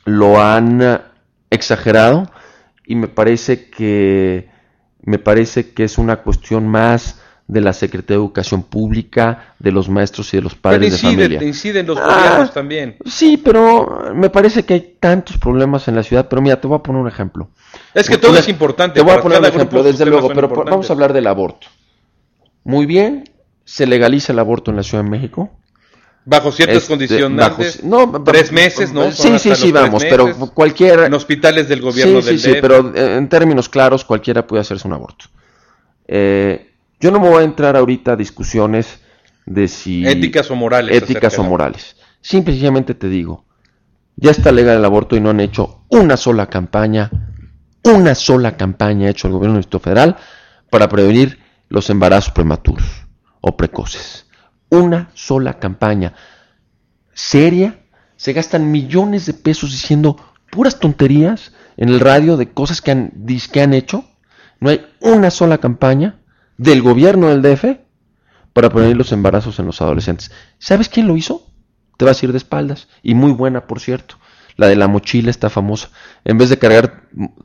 lo 0.04 0.40
han 0.40 0.80
eh, 0.82 0.98
exagerado 1.50 2.30
y 2.86 2.94
me 2.94 3.08
parece 3.08 3.68
que 3.70 4.48
me 5.02 5.18
parece 5.18 5.70
que 5.72 5.84
es 5.84 5.98
una 5.98 6.16
cuestión 6.16 6.68
más 6.68 7.20
de 7.46 7.62
la 7.62 7.72
Secretaría 7.72 8.18
de 8.18 8.24
Educación 8.24 8.62
Pública, 8.62 9.54
de 9.58 9.72
los 9.72 9.88
maestros 9.88 10.32
y 10.34 10.36
de 10.36 10.42
los 10.42 10.52
Pero 10.54 10.62
padres 10.62 10.80
de 10.80 10.86
incide, 11.08 11.22
familia. 11.24 11.48
inciden 11.48 11.86
los 11.86 11.98
Ah. 11.98 12.14
gobiernos 12.14 12.52
también. 12.52 12.96
Sí, 13.06 13.40
pero 13.42 14.12
me 14.14 14.28
parece 14.28 14.64
que 14.64 14.74
hay 14.74 14.96
tantos 15.00 15.38
problemas 15.38 15.88
en 15.88 15.96
la 15.96 16.02
ciudad. 16.02 16.28
Pero 16.28 16.42
mira, 16.42 16.60
te 16.60 16.66
voy 16.66 16.76
a 16.78 16.82
poner 16.82 17.00
un 17.00 17.08
ejemplo. 17.08 17.48
Es 18.00 18.08
que 18.08 18.18
todo 18.18 18.36
es 18.36 18.48
importante. 18.48 19.00
Te 19.00 19.04
voy 19.04 19.14
a 19.14 19.20
poner 19.20 19.38
un 19.40 19.44
ejemplo, 19.46 19.82
desde 19.82 20.06
luego, 20.06 20.28
pero 20.28 20.48
vamos 20.48 20.88
a 20.88 20.92
hablar 20.92 21.12
del 21.12 21.26
aborto. 21.26 21.66
Muy 22.64 22.86
bien, 22.86 23.24
se 23.64 23.86
legaliza 23.86 24.32
el 24.32 24.38
aborto 24.38 24.70
en 24.70 24.76
la 24.76 24.82
Ciudad 24.82 25.04
de 25.04 25.10
México. 25.10 25.50
Bajo 26.24 26.52
ciertas 26.52 26.78
Este, 26.78 26.88
condicionantes. 26.88 27.82
bajo- 27.82 28.12
no, 28.12 28.22
tres 28.22 28.52
meses, 28.52 28.92
¿no? 28.92 29.10
Sí, 29.10 29.38
sí, 29.38 29.54
sí, 29.54 29.72
vamos, 29.72 30.02
meses. 30.02 30.10
pero 30.10 30.50
cualquier... 30.50 31.00
En 31.04 31.14
hospitales 31.14 31.68
del 31.70 31.80
gobierno 31.80 32.20
sí, 32.20 32.26
del 32.26 32.38
sí, 32.38 32.52
sí, 32.52 32.58
pero 32.60 32.92
eh, 32.94 33.16
en 33.16 33.28
términos 33.30 33.70
claros, 33.70 34.04
cualquiera 34.04 34.46
puede 34.46 34.60
hacerse 34.60 34.86
un 34.86 34.92
aborto. 34.92 35.24
Eh, 36.06 36.72
yo 37.00 37.10
no 37.10 37.20
me 37.20 37.30
voy 37.30 37.40
a 37.40 37.44
entrar 37.44 37.76
ahorita 37.76 38.12
a 38.12 38.16
discusiones 38.16 39.00
de 39.46 39.68
si... 39.68 40.06
Éticas 40.06 40.50
o 40.50 40.56
morales. 40.56 41.02
éticas 41.02 41.38
o 41.38 41.44
morales. 41.44 41.96
Simple 42.20 42.52
y 42.52 42.56
sencillamente 42.56 42.94
te 42.94 43.08
digo, 43.08 43.46
ya 44.16 44.30
está 44.30 44.52
legal 44.52 44.76
el 44.76 44.84
aborto 44.84 45.16
y 45.16 45.20
no 45.20 45.30
han 45.30 45.40
hecho 45.40 45.84
una 45.88 46.18
sola 46.18 46.48
campaña, 46.48 47.10
una 47.84 48.14
sola 48.14 48.56
campaña 48.56 49.06
ha 49.06 49.10
hecho 49.10 49.28
el 49.28 49.34
gobierno 49.34 49.54
del 49.54 49.62
Distrito 49.62 49.80
Federal 49.80 50.16
para 50.70 50.88
prevenir 50.88 51.38
los 51.68 51.90
embarazos 51.90 52.32
prematuros 52.32 53.06
o 53.40 53.56
precoces. 53.56 54.26
Una 54.70 55.10
sola 55.14 55.58
campaña 55.58 56.14
seria, 57.14 57.80
se 58.16 58.32
gastan 58.32 58.70
millones 58.70 59.26
de 59.26 59.34
pesos 59.34 59.70
diciendo 59.70 60.16
puras 60.50 60.78
tonterías 60.78 61.52
en 61.76 61.88
el 61.88 62.00
radio 62.00 62.36
de 62.36 62.50
cosas 62.52 62.82
que 62.82 62.90
han, 62.90 63.12
que 63.52 63.60
han 63.60 63.74
hecho. 63.74 64.04
No 64.60 64.70
hay 64.70 64.84
una 65.00 65.30
sola 65.30 65.58
campaña 65.58 66.20
del 66.56 66.82
gobierno 66.82 67.28
del 67.28 67.42
DF 67.42 67.78
para 68.52 68.70
prevenir 68.70 68.96
los 68.96 69.12
embarazos 69.12 69.58
en 69.58 69.66
los 69.66 69.80
adolescentes. 69.80 70.32
¿Sabes 70.58 70.88
quién 70.88 71.06
lo 71.06 71.16
hizo? 71.16 71.46
Te 71.96 72.04
vas 72.04 72.20
a 72.20 72.26
ir 72.26 72.32
de 72.32 72.38
espaldas. 72.38 72.88
Y 73.02 73.14
muy 73.14 73.32
buena, 73.32 73.66
por 73.66 73.80
cierto. 73.80 74.16
La 74.58 74.66
de 74.66 74.76
la 74.76 74.88
mochila 74.88 75.30
está 75.30 75.48
famosa. 75.48 75.88
En 76.24 76.36
vez 76.36 76.50
de 76.50 76.58
cargar 76.58 77.04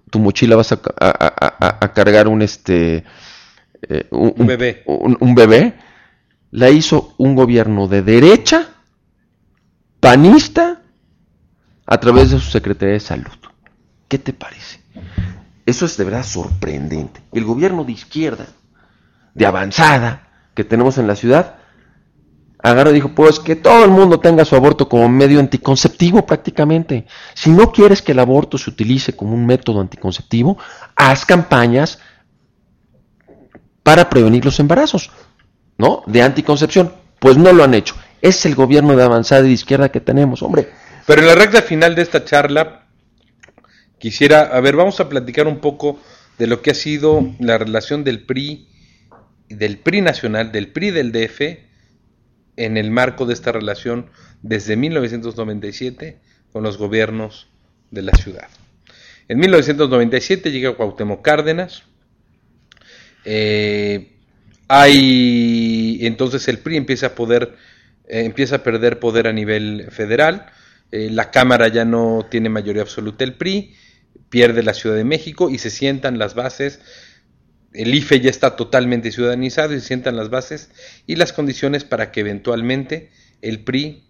tu 0.09 0.19
mochila, 0.19 0.55
vas 0.57 0.71
a, 0.73 0.81
a- 0.99 1.09
a- 1.09 1.67
a- 1.67 1.77
a 1.85 1.93
cargar 1.93 2.27
un 2.27 2.41
este. 2.41 3.05
eh, 3.87 4.07
un, 4.11 4.33
Un 4.35 4.47
bebé. 4.47 4.83
Un, 4.87 5.15
un 5.21 5.35
bebé. 5.35 5.75
La 6.51 6.69
hizo 6.69 7.13
un 7.17 7.35
gobierno 7.35 7.87
de 7.87 8.01
derecha, 8.01 8.67
panista, 9.99 10.81
a 11.85 11.97
través 11.99 12.31
de 12.31 12.39
su 12.39 12.49
Secretaría 12.51 12.93
de 12.95 12.99
Salud. 12.99 13.31
¿Qué 14.07 14.17
te 14.17 14.33
parece? 14.33 14.79
Eso 15.65 15.85
es 15.85 15.95
de 15.97 16.03
verdad 16.03 16.23
sorprendente. 16.23 17.21
El 17.31 17.45
gobierno 17.45 17.83
de 17.83 17.93
izquierda, 17.93 18.47
de 19.33 19.45
avanzada, 19.45 20.27
que 20.55 20.63
tenemos 20.63 20.97
en 20.97 21.07
la 21.07 21.15
ciudad, 21.15 21.55
agarró 22.63 22.91
y 22.91 22.93
dijo, 22.93 23.09
pues 23.09 23.39
que 23.39 23.57
todo 23.57 23.83
el 23.83 23.91
mundo 23.91 24.19
tenga 24.21 24.45
su 24.45 24.55
aborto 24.55 24.87
como 24.87 25.09
medio 25.09 25.39
anticonceptivo 25.39 26.25
prácticamente. 26.25 27.05
Si 27.35 27.51
no 27.51 27.71
quieres 27.73 28.01
que 28.01 28.13
el 28.13 28.19
aborto 28.19 28.57
se 28.57 28.69
utilice 28.69 29.15
como 29.15 29.35
un 29.35 29.45
método 29.45 29.81
anticonceptivo, 29.81 30.57
haz 30.95 31.25
campañas 31.25 31.99
para 33.83 34.09
prevenir 34.09 34.45
los 34.45 34.61
embarazos, 34.61 35.11
¿no? 35.77 36.03
De 36.07 36.21
anticoncepción. 36.21 36.93
Pues 37.19 37.37
no 37.37 37.51
lo 37.51 37.65
han 37.65 37.73
hecho. 37.73 37.95
Es 38.21 38.45
el 38.45 38.55
gobierno 38.55 38.95
de 38.95 39.03
avanzada 39.03 39.41
y 39.41 39.47
de 39.47 39.53
izquierda 39.53 39.89
que 39.89 39.99
tenemos, 39.99 40.41
hombre. 40.41 40.69
Pero 41.05 41.21
en 41.21 41.27
la 41.27 41.35
recta 41.35 41.61
final 41.61 41.95
de 41.95 42.01
esta 42.01 42.23
charla, 42.23 42.87
quisiera, 43.99 44.41
a 44.41 44.61
ver, 44.61 44.77
vamos 44.77 45.01
a 45.01 45.09
platicar 45.09 45.47
un 45.47 45.59
poco 45.59 45.99
de 46.37 46.47
lo 46.47 46.61
que 46.61 46.71
ha 46.71 46.75
sido 46.75 47.29
la 47.39 47.57
relación 47.57 48.05
del 48.05 48.25
PRI, 48.25 48.69
del 49.49 49.79
PRI 49.79 50.01
nacional, 50.01 50.53
del 50.53 50.71
PRI 50.71 50.91
del 50.91 51.11
DF, 51.11 51.72
en 52.57 52.77
el 52.77 52.91
marco 52.91 53.25
de 53.25 53.33
esta 53.33 53.51
relación 53.51 54.07
desde 54.41 54.75
1997 54.75 56.19
con 56.51 56.63
los 56.63 56.77
gobiernos 56.77 57.47
de 57.91 58.01
la 58.03 58.13
ciudad. 58.13 58.47
En 59.27 59.39
1997 59.39 60.51
llega 60.51 60.75
Cuauhtémoc 60.75 61.21
Cárdenas, 61.21 61.83
eh, 63.25 64.11
hay 64.67 65.99
entonces 66.01 66.47
el 66.47 66.59
PRI 66.59 66.77
empieza 66.77 67.07
a 67.07 67.15
poder 67.15 67.55
eh, 68.07 68.25
empieza 68.25 68.57
a 68.57 68.63
perder 68.63 68.99
poder 68.99 69.27
a 69.27 69.33
nivel 69.33 69.87
federal, 69.91 70.47
eh, 70.91 71.09
la 71.09 71.31
Cámara 71.31 71.69
ya 71.69 71.85
no 71.85 72.27
tiene 72.29 72.49
mayoría 72.49 72.81
absoluta 72.81 73.23
el 73.23 73.35
PRI, 73.35 73.75
pierde 74.29 74.61
la 74.61 74.73
Ciudad 74.73 74.95
de 74.95 75.05
México 75.05 75.49
y 75.49 75.57
se 75.57 75.69
sientan 75.69 76.19
las 76.19 76.35
bases 76.35 76.81
el 77.73 77.93
IFE 77.93 78.21
ya 78.21 78.29
está 78.29 78.55
totalmente 78.55 79.11
ciudadanizado 79.11 79.73
y 79.73 79.79
se 79.79 79.87
sientan 79.87 80.15
las 80.15 80.29
bases 80.29 80.69
y 81.07 81.15
las 81.15 81.33
condiciones 81.33 81.83
para 81.83 82.11
que 82.11 82.21
eventualmente 82.21 83.11
el 83.41 83.63
PRI 83.63 84.03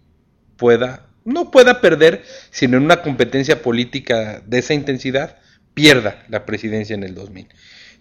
pueda, 0.56 1.06
no 1.24 1.50
pueda 1.50 1.80
perder, 1.80 2.22
sino 2.50 2.76
en 2.76 2.84
una 2.84 3.02
competencia 3.02 3.62
política 3.62 4.42
de 4.46 4.58
esa 4.58 4.74
intensidad, 4.74 5.38
pierda 5.72 6.24
la 6.28 6.46
presidencia 6.46 6.94
en 6.94 7.02
el 7.02 7.14
2000. 7.14 7.48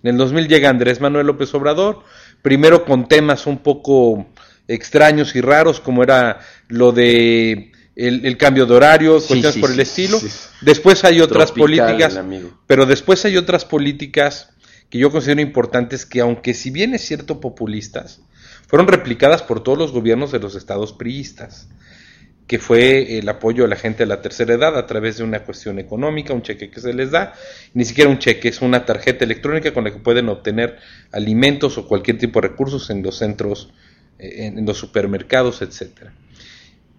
En 0.04 0.10
el 0.10 0.18
2000 0.18 0.48
llega 0.48 0.70
Andrés 0.70 1.00
Manuel 1.00 1.28
López 1.28 1.54
Obrador, 1.54 2.04
primero 2.42 2.86
con 2.86 3.08
temas 3.08 3.48
un 3.48 3.60
poco 3.60 4.28
extraños 4.68 5.36
y 5.36 5.42
raros, 5.42 5.80
como 5.80 6.04
era 6.04 6.40
lo 6.68 6.92
de 6.92 7.72
el, 7.96 8.38
cambio 8.38 8.66
de 8.66 8.74
horario, 8.74 9.14
cuestiones 9.14 9.58
por 9.58 9.72
el 9.72 9.80
estilo. 9.80 10.20
Después 10.62 11.04
hay 11.06 11.22
otras 11.22 11.52
políticas, 11.52 12.20
pero 12.68 12.86
después 12.86 13.24
hay 13.26 13.38
otras 13.38 13.66
políticas 13.66 14.53
que 14.90 15.00
yo 15.00 15.12
considero 15.12 15.42
importantes 15.42 16.06
que 16.06 16.22
aunque 16.22 16.54
si 16.54 16.70
bien 16.72 16.94
es 16.94 17.06
cierto 17.06 17.40
populistas, 17.40 18.22
fueron 18.68 18.88
replicadas 18.88 19.44
por 19.44 19.64
todos 19.64 19.78
los 19.78 19.92
gobiernos 19.92 20.32
de 20.32 20.40
los 20.40 20.56
estados 20.56 20.94
priistas, 20.94 21.68
que 22.48 22.60
fue 22.60 23.18
el 23.18 23.30
apoyo 23.30 23.66
a 23.66 23.68
la 23.68 23.76
gente 23.76 24.00
de 24.00 24.08
la 24.08 24.22
tercera 24.22 24.54
edad 24.54 24.78
a 24.78 24.86
través 24.86 25.18
de 25.18 25.24
una 25.24 25.44
cuestión 25.44 25.80
económica, 25.80 26.34
un 26.34 26.42
cheque 26.42 26.70
que 26.70 26.82
se 26.82 26.94
les 26.94 27.12
da, 27.12 27.34
ni 27.74 27.86
siquiera 27.86 28.10
un 28.10 28.20
cheque, 28.20 28.50
es 28.50 28.62
una 28.62 28.86
tarjeta 28.86 29.24
electrónica 29.24 29.74
con 29.74 29.86
la 29.86 29.92
que 29.92 30.00
pueden 30.00 30.30
obtener 30.30 30.78
alimentos 31.12 31.78
o 31.78 31.88
cualquier 31.88 32.18
tipo 32.18 32.42
de 32.42 32.50
recursos 32.50 32.90
en 32.90 33.02
los 33.02 33.18
centros, 33.18 33.72
eh, 34.20 34.48
en 34.48 34.66
los 34.66 34.78
supermercados, 34.78 35.62
etcétera. 35.62 36.14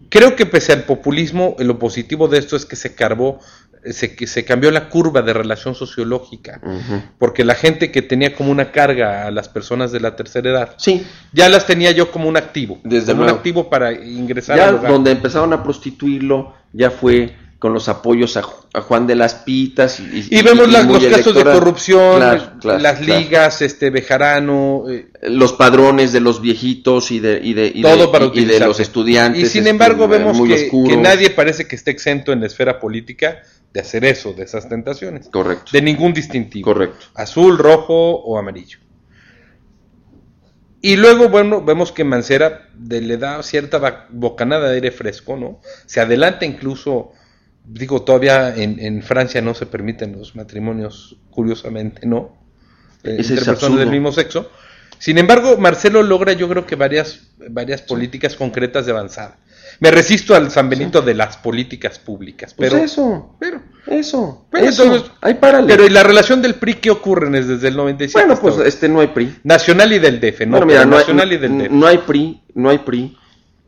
Creo 0.08 0.36
que 0.36 0.46
pese 0.46 0.72
al 0.72 0.84
populismo, 0.84 1.56
lo 1.58 1.78
positivo 1.78 2.28
de 2.28 2.38
esto 2.38 2.56
es 2.56 2.64
que 2.64 2.76
se 2.76 2.94
cargó 2.94 3.40
se, 3.92 4.26
se 4.26 4.44
cambió 4.44 4.70
la 4.70 4.88
curva 4.88 5.22
de 5.22 5.32
relación 5.32 5.74
sociológica, 5.74 6.60
porque 7.18 7.44
la 7.44 7.54
gente 7.54 7.90
que 7.90 8.02
tenía 8.02 8.34
como 8.34 8.50
una 8.50 8.72
carga 8.72 9.26
a 9.26 9.30
las 9.30 9.48
personas 9.48 9.92
de 9.92 10.00
la 10.00 10.16
tercera 10.16 10.50
edad, 10.50 10.74
sí. 10.78 11.06
ya 11.32 11.48
las 11.48 11.66
tenía 11.66 11.90
yo 11.92 12.10
como 12.10 12.28
un 12.28 12.36
activo, 12.36 12.80
Desde 12.84 13.12
como 13.12 13.24
un 13.24 13.30
activo 13.30 13.68
para 13.68 13.92
ingresar 13.92 14.56
ya 14.56 14.72
donde 14.72 15.10
empezaron 15.10 15.52
a 15.52 15.62
prostituirlo, 15.62 16.54
ya 16.72 16.90
fue 16.90 17.34
con 17.64 17.72
los 17.72 17.88
apoyos 17.88 18.36
a, 18.36 18.42
Juan 18.42 19.06
de 19.06 19.14
las 19.14 19.36
Pitas 19.36 19.98
y, 19.98 20.42
vemos 20.42 20.70
los 20.70 21.06
casos 21.06 21.34
de 21.34 21.44
corrupción, 21.44 22.20
las 22.62 23.00
ligas, 23.00 23.62
este 23.62 23.88
Bejarano, 23.88 24.84
eh, 24.90 25.08
los 25.22 25.54
padrones 25.54 26.12
de 26.12 26.20
los 26.20 26.42
viejitos 26.42 27.10
y 27.10 27.20
de, 27.20 27.40
y 27.42 27.54
de, 27.54 27.70
de 27.70 28.60
los 28.60 28.80
estudiantes. 28.80 29.44
Y 29.44 29.46
sin 29.46 29.66
embargo 29.66 30.04
este, 30.04 30.18
vemos 30.18 30.38
que, 30.46 30.70
que, 30.70 30.96
nadie 30.98 31.30
parece 31.30 31.66
que 31.66 31.76
esté 31.76 31.90
exento 31.90 32.32
en 32.32 32.40
la 32.40 32.48
esfera 32.48 32.78
política 32.78 33.40
de 33.72 33.80
hacer 33.80 34.04
eso, 34.04 34.34
de 34.34 34.42
esas 34.42 34.68
tentaciones. 34.68 35.30
Correcto. 35.30 35.70
De 35.72 35.80
ningún 35.80 36.12
distintivo. 36.12 36.66
Correcto. 36.66 37.06
Azul, 37.14 37.56
rojo 37.56 37.94
o 37.94 38.36
amarillo. 38.38 38.76
Y 40.82 40.96
luego, 40.96 41.30
bueno, 41.30 41.62
vemos 41.62 41.92
que 41.92 42.04
Mancera 42.04 42.68
le 42.90 43.16
da 43.16 43.42
cierta 43.42 44.06
bocanada 44.10 44.68
de 44.68 44.74
aire 44.74 44.90
fresco, 44.90 45.34
¿no? 45.34 45.62
Se 45.86 46.02
adelanta 46.02 46.44
incluso, 46.44 47.12
digo, 47.64 48.02
todavía 48.02 48.54
en, 48.54 49.02
Francia 49.02 49.40
no 49.40 49.54
se 49.54 49.66
permiten 49.66 50.12
los 50.18 50.36
matrimonios, 50.36 51.16
curiosamente, 51.30 52.06
¿no? 52.06 52.36
Eh, 53.02 53.16
entre 53.18 53.44
personas 53.44 53.78
del 53.78 53.90
mismo 53.90 54.12
sexo. 54.12 54.50
Sin 54.98 55.18
embargo, 55.18 55.56
Marcelo 55.58 56.02
logra, 56.02 56.32
yo 56.32 56.48
creo 56.48 56.66
que 56.66 56.76
varias, 56.76 57.28
varias 57.50 57.82
políticas 57.82 58.36
concretas 58.36 58.86
de 58.86 58.92
avanzada. 58.92 59.38
Me 59.80 59.90
resisto 59.90 60.34
al 60.36 60.50
San 60.50 60.68
Benito 60.68 61.02
de 61.02 61.14
las 61.14 61.36
políticas 61.36 61.98
públicas. 61.98 62.54
Pues 62.54 62.70
pero, 62.70 62.82
eso, 62.82 63.36
pero, 63.40 63.60
eso, 63.86 64.46
pero 64.50 64.66
eso. 64.66 65.04
hay 65.20 65.34
Pero 65.34 65.84
¿y 65.84 65.90
la 65.90 66.04
relación 66.04 66.40
del 66.40 66.54
PRI 66.54 66.74
qué 66.74 66.90
ocurre 66.90 67.28
desde 67.28 67.68
el 67.68 67.76
97? 67.76 68.26
Bueno, 68.26 68.40
pues 68.40 68.66
este 68.66 68.88
no 68.88 69.00
hay 69.00 69.08
PRI. 69.08 69.40
Nacional 69.42 69.92
y 69.92 69.98
del 69.98 70.20
DF, 70.20 70.46
¿no? 70.46 70.64
mira, 70.64 70.84
no 70.84 70.98
Nacional 70.98 71.28
hay, 71.28 71.36
y 71.36 71.38
del 71.38 71.58
DF. 71.58 71.70
No 71.70 71.86
hay 71.86 71.98
PRI, 71.98 72.42
no 72.54 72.70
hay 72.70 72.78
PRI. 72.78 73.18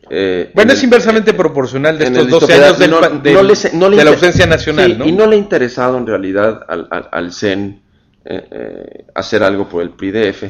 Eh, 0.08 0.52
bueno, 0.54 0.72
es 0.72 0.82
inversamente 0.82 1.34
proporcional 1.34 1.98
de 1.98 2.04
estos 2.04 2.28
12 2.28 2.54
años 2.54 2.78
del, 2.78 2.90
de 3.22 4.04
la 4.04 4.10
ausencia 4.10 4.46
nacional, 4.46 4.98
¿no? 4.98 5.06
Y 5.06 5.12
no 5.12 5.26
le 5.26 5.36
ha 5.36 5.38
interesado 5.38 5.98
en 5.98 6.06
realidad 6.06 6.60
al, 6.68 6.88
al, 7.10 7.32
CEN 7.32 7.82
eh, 8.24 8.48
eh, 8.50 9.06
hacer 9.14 9.42
algo 9.42 9.68
por 9.68 9.82
el 9.82 9.90
PRI-DF. 9.90 10.44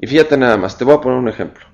Y 0.00 0.06
fíjate 0.06 0.36
nada 0.36 0.56
más, 0.56 0.76
te 0.76 0.84
voy 0.84 0.94
a 0.94 1.00
poner 1.00 1.18
un 1.18 1.28
ejemplo. 1.28 1.64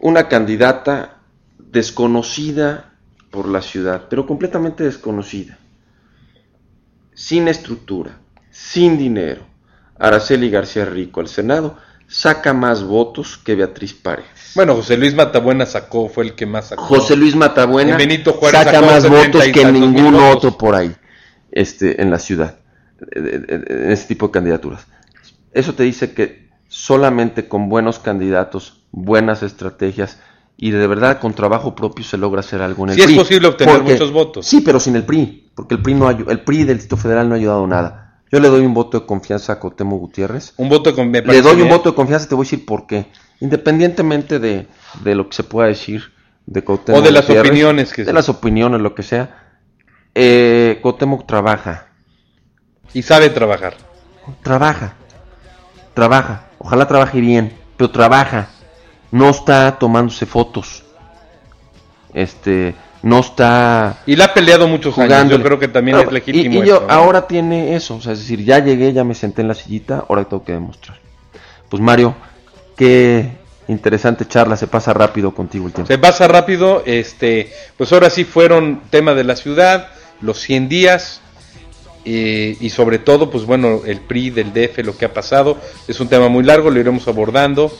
Una 0.00 0.28
candidata 0.28 1.18
desconocida 1.58 2.92
por 3.30 3.48
la 3.48 3.60
ciudad, 3.60 4.04
pero 4.08 4.26
completamente 4.26 4.84
desconocida, 4.84 5.58
sin 7.12 7.48
estructura, 7.48 8.18
sin 8.50 8.96
dinero. 8.96 9.46
Araceli 9.98 10.50
García 10.50 10.84
Rico 10.84 11.20
al 11.20 11.28
Senado 11.28 11.76
saca 12.08 12.52
más 12.52 12.82
votos 12.84 13.36
que 13.36 13.54
Beatriz 13.54 13.94
Paredes. 13.94 14.52
Bueno, 14.54 14.74
José 14.74 14.96
Luis 14.96 15.14
Matabuena 15.14 15.66
sacó, 15.66 16.08
fue 16.08 16.24
el 16.24 16.34
que 16.34 16.46
más 16.46 16.68
sacó. 16.68 16.82
José 16.82 17.16
Luis 17.16 17.34
Matabuena 17.34 17.98
saca 18.50 18.80
más 18.80 19.08
votos 19.08 19.44
que 19.48 19.64
ningún 19.72 20.14
otro 20.14 20.56
por 20.56 20.74
ahí, 20.74 20.94
este, 21.50 22.00
en 22.00 22.10
la 22.10 22.18
ciudad, 22.18 22.58
en 23.12 23.90
este 23.90 24.08
tipo 24.08 24.28
de 24.28 24.32
candidaturas. 24.32 24.86
Eso 25.52 25.74
te 25.74 25.82
dice 25.82 26.12
que 26.12 26.50
solamente 26.68 27.48
con 27.48 27.68
buenos 27.68 27.98
candidatos, 27.98 28.82
buenas 28.92 29.42
estrategias, 29.42 30.18
y 30.58 30.70
de 30.70 30.86
verdad 30.86 31.20
con 31.20 31.34
trabajo 31.34 31.74
propio 31.74 32.04
se 32.04 32.16
logra 32.16 32.40
hacer 32.40 32.62
algo 32.62 32.84
en 32.84 32.90
el 32.90 32.96
sí 32.96 33.02
es 33.02 33.12
posible 33.12 33.48
obtener 33.48 33.82
muchos 33.82 34.10
votos. 34.10 34.46
Sí, 34.46 34.62
pero 34.62 34.80
sin 34.80 34.96
el 34.96 35.04
PRI, 35.04 35.50
porque 35.54 35.74
el 35.74 35.82
PRI 35.82 35.94
no 35.94 36.10
el 36.10 36.40
PRI 36.40 36.64
del 36.64 36.78
Distrito 36.78 36.96
Federal 36.96 37.28
no 37.28 37.34
ha 37.34 37.38
ayudado 37.38 37.66
nada. 37.66 38.05
Yo 38.30 38.40
le 38.40 38.48
doy 38.48 38.64
un 38.64 38.74
voto 38.74 39.00
de 39.00 39.06
confianza 39.06 39.54
a 39.54 39.60
Cotemo 39.60 39.96
Gutiérrez. 39.96 40.54
Un 40.56 40.68
voto 40.68 40.90
de 40.90 40.96
confianza. 40.96 41.32
Le 41.32 41.42
doy 41.42 41.62
un 41.62 41.68
voto 41.68 41.90
de 41.90 41.96
confianza, 41.96 42.28
te 42.28 42.34
voy 42.34 42.44
a 42.44 42.46
decir 42.46 42.66
por 42.66 42.86
qué. 42.86 43.06
Independientemente 43.40 44.38
de, 44.38 44.66
de 45.04 45.14
lo 45.14 45.28
que 45.28 45.36
se 45.36 45.44
pueda 45.44 45.68
decir 45.68 46.12
de 46.46 46.64
Cotemo 46.64 46.98
O 46.98 47.02
de 47.02 47.10
las 47.10 47.28
opiniones 47.28 47.92
que 47.92 48.04
De 48.04 48.12
las 48.12 48.28
opiniones, 48.28 48.80
lo 48.80 48.94
que 48.94 49.02
sea. 49.02 49.44
Eh, 50.14 50.80
trabaja. 51.26 51.88
Y 52.92 53.02
sabe 53.02 53.30
trabajar. 53.30 53.76
Trabaja. 54.42 54.94
Trabaja. 55.94 56.46
Ojalá 56.58 56.88
trabaje 56.88 57.20
bien, 57.20 57.52
pero 57.76 57.90
trabaja 57.90 58.48
no 59.10 59.30
está 59.30 59.78
tomándose 59.78 60.26
fotos. 60.26 60.84
Este, 62.12 62.74
no 63.06 63.20
está. 63.20 64.02
Y 64.04 64.16
la 64.16 64.24
ha 64.24 64.34
peleado 64.34 64.66
muchos 64.66 64.98
años. 64.98 65.30
Yo 65.30 65.40
creo 65.40 65.60
que 65.60 65.68
también 65.68 65.96
es 65.98 66.10
legítimo. 66.10 66.64
Y, 66.64 66.66
yo 66.66 66.86
ahora 66.88 67.28
tiene 67.28 67.76
eso. 67.76 67.94
O 67.94 68.00
sea, 68.00 68.14
es 68.14 68.18
decir, 68.18 68.44
ya 68.44 68.58
llegué, 68.58 68.92
ya 68.92 69.04
me 69.04 69.14
senté 69.14 69.42
en 69.42 69.48
la 69.48 69.54
sillita, 69.54 70.04
ahora 70.08 70.24
tengo 70.24 70.42
que 70.42 70.50
demostrar. 70.50 70.98
Pues 71.68 71.80
Mario, 71.80 72.16
qué 72.76 73.30
interesante 73.68 74.26
charla. 74.26 74.56
Se 74.56 74.66
pasa 74.66 74.92
rápido 74.92 75.32
contigo 75.32 75.68
el 75.68 75.72
tiempo. 75.72 75.86
Se 75.86 75.98
pasa 75.98 76.26
rápido. 76.26 76.82
Este, 76.84 77.52
pues 77.76 77.92
ahora 77.92 78.10
sí 78.10 78.24
fueron 78.24 78.82
tema 78.90 79.14
de 79.14 79.22
la 79.22 79.36
ciudad, 79.36 79.86
los 80.20 80.40
100 80.40 80.68
días. 80.68 81.20
Eh, 82.04 82.56
y 82.60 82.70
sobre 82.70 82.98
todo, 82.98 83.30
pues 83.30 83.44
bueno, 83.44 83.82
el 83.86 84.00
PRI 84.00 84.30
del 84.30 84.52
DF, 84.52 84.78
lo 84.84 84.98
que 84.98 85.04
ha 85.04 85.14
pasado. 85.14 85.58
Es 85.86 86.00
un 86.00 86.08
tema 86.08 86.26
muy 86.26 86.42
largo, 86.42 86.70
lo 86.70 86.80
iremos 86.80 87.06
abordando. 87.06 87.70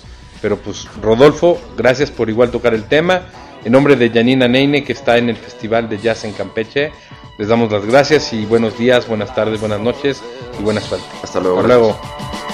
Pero 0.41 0.57
pues 0.59 0.87
Rodolfo, 1.03 1.61
gracias 1.77 2.13
por 2.13 2.31
igual 2.31 2.53
tocar 2.53 2.75
el 2.75 2.85
tema. 2.85 3.23
En 3.65 3.73
nombre 3.73 3.97
de 3.97 4.11
Janina 4.11 4.47
Neine, 4.47 4.85
que 4.85 4.93
está 4.93 5.19
en 5.19 5.29
el 5.29 5.37
Festival 5.37 5.89
de 5.89 5.99
Jazz 5.99 6.25
en 6.25 6.33
Campeche, 6.33 6.93
les 7.39 7.49
damos 7.49 7.71
las 7.71 7.85
gracias 7.85 8.33
y 8.33 8.47
buenos 8.47 8.79
días, 8.79 9.09
buenas 9.09 9.35
tardes, 9.35 9.61
buenas 9.61 9.81
noches 9.81 10.23
y 10.59 10.63
buena 10.63 10.81
suerte. 10.81 11.07
Hasta 11.23 11.41
luego. 11.41 11.59
Hasta 11.59 11.69
luego. 11.69 12.46